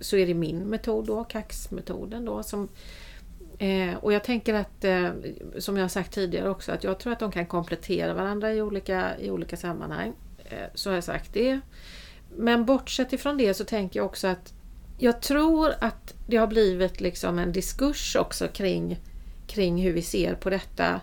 så 0.00 0.16
är 0.16 0.26
det 0.26 0.34
min 0.34 0.58
metod 0.58 1.06
då, 1.06 1.24
KAX-metoden 1.24 2.24
då. 2.24 2.42
Som, 2.42 2.68
eh, 3.58 3.94
och 3.94 4.12
jag 4.12 4.24
tänker 4.24 4.54
att, 4.54 4.84
eh, 4.84 5.10
som 5.58 5.76
jag 5.76 5.90
sagt 5.90 6.12
tidigare 6.12 6.50
också, 6.50 6.72
att 6.72 6.84
jag 6.84 6.98
tror 6.98 7.12
att 7.12 7.20
de 7.20 7.32
kan 7.32 7.46
komplettera 7.46 8.14
varandra 8.14 8.54
i 8.54 8.62
olika, 8.62 9.18
i 9.18 9.30
olika 9.30 9.56
sammanhang. 9.56 10.12
Eh, 10.44 10.68
så 10.74 10.90
har 10.90 10.94
jag 10.94 11.04
sagt 11.04 11.34
det. 11.34 11.60
Men 12.36 12.64
bortsett 12.64 13.12
ifrån 13.12 13.36
det 13.36 13.54
så 13.54 13.64
tänker 13.64 14.00
jag 14.00 14.06
också 14.06 14.26
att 14.26 14.54
jag 14.98 15.22
tror 15.22 15.72
att 15.80 16.14
det 16.26 16.36
har 16.36 16.46
blivit 16.46 17.00
liksom 17.00 17.38
en 17.38 17.52
diskurs 17.52 18.16
också 18.16 18.48
kring, 18.48 18.98
kring 19.46 19.82
hur 19.82 19.92
vi 19.92 20.02
ser 20.02 20.34
på 20.34 20.50
detta 20.50 21.00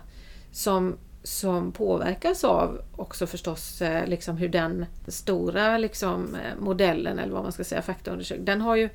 som, 0.52 0.96
som 1.22 1.72
påverkas 1.72 2.44
av 2.44 2.80
också 2.96 3.26
förstås 3.26 3.82
eh, 3.82 4.06
liksom 4.06 4.36
hur 4.36 4.48
den 4.48 4.86
stora 5.08 5.78
liksom 5.78 6.34
eh, 6.34 6.60
modellen 6.60 7.18
eller 7.18 7.32
vad 7.32 7.42
man 7.42 7.52
ska 7.52 7.64
säga, 7.64 7.82
faktaundersökningen, 7.82 8.44
den 8.44 8.60
har 8.60 8.76
ju 8.76 8.88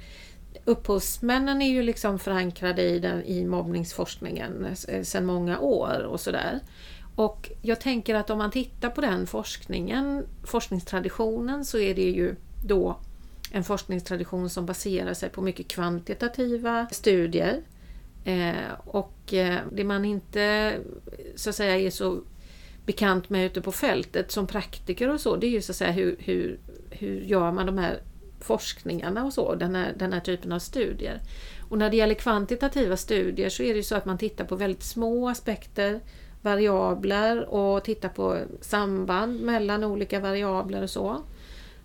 Upphovsmännen 0.65 1.61
är 1.61 1.69
ju 1.69 1.83
liksom 1.83 2.19
förankrade 2.19 2.81
i, 2.81 2.99
den, 2.99 3.23
i 3.23 3.45
mobbningsforskningen 3.45 4.65
eh, 4.87 5.03
sedan 5.03 5.25
många 5.25 5.59
år 5.59 6.03
och 6.03 6.19
sådär. 6.19 6.59
Och 7.15 7.51
jag 7.61 7.81
tänker 7.81 8.15
att 8.15 8.29
om 8.29 8.37
man 8.37 8.51
tittar 8.51 8.89
på 8.89 9.01
den 9.01 9.27
forskningen, 9.27 10.25
forskningstraditionen, 10.43 11.65
så 11.65 11.77
är 11.77 11.95
det 11.95 12.09
ju 12.09 12.35
då 12.65 12.99
en 13.51 13.63
forskningstradition 13.63 14.49
som 14.49 14.65
baserar 14.65 15.13
sig 15.13 15.29
på 15.29 15.41
mycket 15.41 15.67
kvantitativa 15.67 16.87
studier. 16.91 17.61
Eh, 18.25 18.71
och 18.85 19.33
eh, 19.33 19.59
det 19.71 19.83
man 19.83 20.05
inte 20.05 20.75
så 21.35 21.49
att 21.49 21.55
säga 21.55 21.79
är 21.79 21.89
så 21.89 22.21
bekant 22.85 23.29
med 23.29 23.45
ute 23.45 23.61
på 23.61 23.71
fältet 23.71 24.31
som 24.31 24.47
praktiker 24.47 25.09
och 25.09 25.21
så, 25.21 25.35
det 25.35 25.47
är 25.47 25.51
ju 25.51 25.61
så 25.61 25.71
att 25.71 25.75
säga 25.75 25.91
hur, 25.91 26.15
hur, 26.19 26.59
hur 26.89 27.21
gör 27.21 27.51
man 27.51 27.65
de 27.65 27.77
här 27.77 28.01
forskningarna 28.39 29.25
och 29.25 29.33
så, 29.33 29.55
den 29.55 29.75
här, 29.75 29.93
den 29.97 30.13
här 30.13 30.19
typen 30.19 30.51
av 30.51 30.59
studier. 30.59 31.19
Och 31.69 31.77
när 31.77 31.89
det 31.89 31.97
gäller 31.97 32.13
kvantitativa 32.15 32.97
studier 32.97 33.49
så 33.49 33.63
är 33.63 33.73
det 33.73 33.77
ju 33.77 33.83
så 33.83 33.95
att 33.95 34.05
man 34.05 34.17
tittar 34.17 34.45
på 34.45 34.55
väldigt 34.55 34.83
små 34.83 35.29
aspekter, 35.29 35.99
variabler 36.41 37.49
och 37.49 37.83
tittar 37.83 38.09
på 38.09 38.37
samband 38.61 39.41
mellan 39.41 39.83
olika 39.83 40.19
variabler 40.19 40.81
och 40.81 40.89
så. 40.89 41.23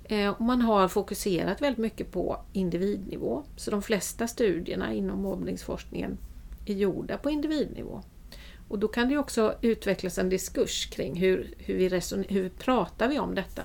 Eh, 0.08 0.30
och 0.30 0.40
man 0.40 0.60
har 0.60 0.88
fokuserat 0.88 1.62
väldigt 1.62 1.78
mycket 1.78 2.12
på 2.12 2.40
individnivå. 2.52 3.42
Så 3.56 3.70
de 3.70 3.82
flesta 3.82 4.28
studierna 4.28 4.94
inom 4.94 5.22
mobbningsforskningen 5.22 6.18
är 6.66 6.74
gjorda 6.74 7.18
på 7.18 7.30
individnivå. 7.30 8.02
Och 8.68 8.78
då 8.78 8.88
kan 8.88 9.08
det 9.08 9.18
också 9.18 9.54
utvecklas 9.60 10.18
en 10.18 10.28
diskurs 10.28 10.86
kring 10.86 11.16
hur, 11.16 11.54
hur, 11.58 11.74
vi, 11.74 12.24
hur 12.28 12.48
pratar 12.48 13.08
vi 13.08 13.18
om 13.18 13.34
detta 13.34 13.62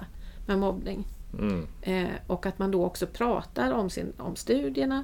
med 0.48 0.60
mobbning. 0.60 1.08
Mm. 1.40 1.68
Eh, 1.82 2.16
och 2.28 2.46
att 2.46 2.60
man 2.60 2.72
då 2.72 2.86
också 2.86 3.08
pratar 3.08 3.72
om, 3.72 3.90
sin, 3.90 4.14
om 4.18 4.36
studierna 4.36 5.04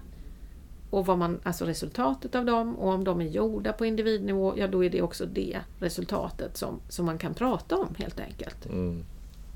och 0.90 1.06
vad 1.06 1.18
man, 1.18 1.40
alltså 1.44 1.66
resultatet 1.66 2.36
av 2.36 2.46
dem 2.46 2.76
och 2.76 2.94
om 2.94 3.04
de 3.04 3.22
är 3.22 3.26
gjorda 3.26 3.74
på 3.74 3.86
individnivå, 3.86 4.54
ja 4.58 4.68
då 4.68 4.84
är 4.84 4.90
det 4.90 5.02
också 5.02 5.26
det 5.26 5.60
resultatet 5.80 6.58
som, 6.58 6.80
som 6.90 7.06
man 7.06 7.18
kan 7.18 7.34
prata 7.34 7.78
om 7.78 7.96
helt 7.98 8.20
enkelt. 8.20 8.66
Mm. 8.66 9.04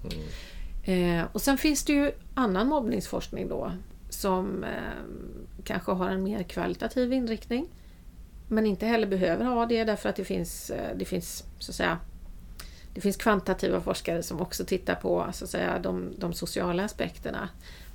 Mm. 0.04 0.28
Eh, 0.84 1.26
och 1.32 1.42
sen 1.42 1.58
finns 1.58 1.84
det 1.84 1.94
ju 1.94 2.12
annan 2.34 2.68
mobbningsforskning 2.68 3.48
då 3.48 3.72
som 4.10 4.64
eh, 4.64 5.04
kanske 5.64 5.92
har 5.92 6.10
en 6.10 6.24
mer 6.24 6.44
kvalitativ 6.44 7.14
inriktning. 7.14 7.68
Men 8.48 8.66
inte 8.66 8.86
heller 8.86 9.08
behöver 9.08 9.46
ha 9.46 9.66
det 9.66 9.84
därför 9.84 10.10
att 10.10 10.16
det 10.16 10.26
finns, 10.26 10.70
eh, 10.70 10.98
det 10.98 11.06
finns 11.06 11.44
så 11.60 11.72
att 11.72 11.76
säga 11.76 11.98
det 12.94 13.02
finns 13.02 13.18
kvantitativa 13.18 13.82
forskare 13.82 14.24
som 14.24 14.42
också 14.42 14.66
tittar 14.66 14.96
på 14.96 15.30
så 15.34 15.44
att 15.44 15.50
säga, 15.50 15.80
de, 15.80 16.14
de 16.18 16.34
sociala 16.34 16.84
aspekterna. 16.84 17.50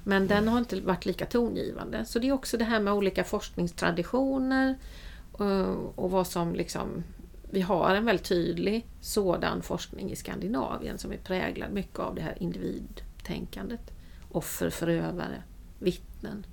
Men 0.05 0.17
mm. 0.17 0.29
den 0.29 0.49
har 0.49 0.59
inte 0.59 0.81
varit 0.81 1.07
lika 1.07 1.27
tongivande. 1.27 2.05
Så 2.05 2.19
det 2.19 2.29
är 2.29 2.33
också 2.33 2.57
det 2.57 2.65
här 2.65 2.81
med 2.81 2.93
olika 2.93 3.25
forskningstraditioner 3.25 4.75
och, 5.33 5.99
och 5.99 6.11
vad 6.11 6.27
som 6.27 6.55
liksom 6.55 7.05
vi 7.51 7.61
har 7.61 7.95
en 7.95 8.05
väldigt 8.05 8.27
tydlig 8.27 8.87
sådan 9.01 9.63
forskning 9.63 10.11
i 10.11 10.17
Skandinavien 10.17 10.99
som 10.99 11.13
är 11.13 11.17
präglad 11.17 11.73
mycket 11.73 11.99
av 11.99 12.15
det 12.15 12.23
här 12.23 12.43
individtänkandet. 12.43 13.93
Offer, 14.33 14.71
förövare, 14.71 15.43
vittnen. 15.79 16.47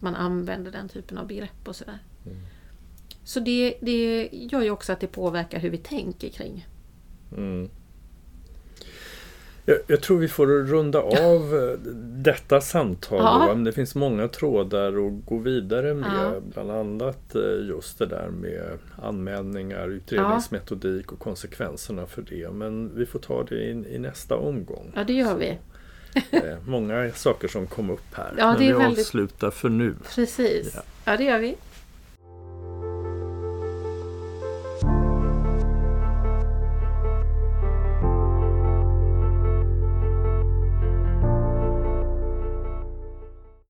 Man 0.00 0.14
använder 0.14 0.72
den 0.72 0.88
typen 0.88 1.18
av 1.18 1.26
begrepp 1.26 1.68
och 1.68 1.76
sådär. 1.76 1.98
Mm. 2.26 2.38
Så 3.24 3.40
det, 3.40 3.78
det 3.80 4.28
gör 4.32 4.62
ju 4.62 4.70
också 4.70 4.92
att 4.92 5.00
det 5.00 5.06
påverkar 5.06 5.58
hur 5.58 5.70
vi 5.70 5.78
tänker 5.78 6.28
kring. 6.28 6.66
Mm. 7.36 7.70
Jag, 9.64 9.78
jag, 9.86 10.00
tror 10.00 10.18
vi 10.18 10.28
får 10.28 10.46
runda 10.46 10.98
av 10.98 11.56
eh, 11.56 11.78
detta 12.22 12.60
samtal. 12.60 13.18
Ja. 13.18 13.54
Det 13.54 13.72
finns 13.72 13.94
många 13.94 14.28
trådar 14.28 14.88
att 14.88 15.26
gå 15.26 15.38
vidare 15.38 15.94
med. 15.94 16.32
Ja. 16.34 16.40
Bland 16.40 16.70
annat 16.70 17.34
eh, 17.34 17.66
just 17.68 17.98
det 17.98 18.06
där 18.06 18.28
med 18.28 18.78
anmälningar, 19.02 19.88
utredningsmetodik 19.88 21.12
och 21.12 21.18
konsekvenserna 21.18 22.06
för 22.06 22.22
det. 22.22 22.50
Men 22.50 22.96
vi 22.96 23.06
får 23.06 23.18
ta 23.18 23.42
det 23.42 23.54
i, 23.54 23.70
i 23.70 23.98
nästa 23.98 24.36
omgång. 24.36 24.92
Ja, 24.94 25.04
det 25.04 25.12
gör 25.12 25.36
vi. 25.36 25.58
Eh, 26.30 26.56
många 26.66 27.10
saker 27.12 27.48
som 27.48 27.66
kom 27.66 27.90
upp 27.90 28.14
här. 28.14 28.34
Ja, 28.38 28.50
Men 28.50 28.58
vi 28.58 28.72
väldigt... 28.72 28.98
avslutar 28.98 29.50
för 29.50 29.68
nu. 29.68 29.94
Precis. 30.14 30.72
Ja, 30.74 30.82
ja 31.04 31.16
det 31.16 31.24
gör 31.24 31.38
vi. 31.38 31.56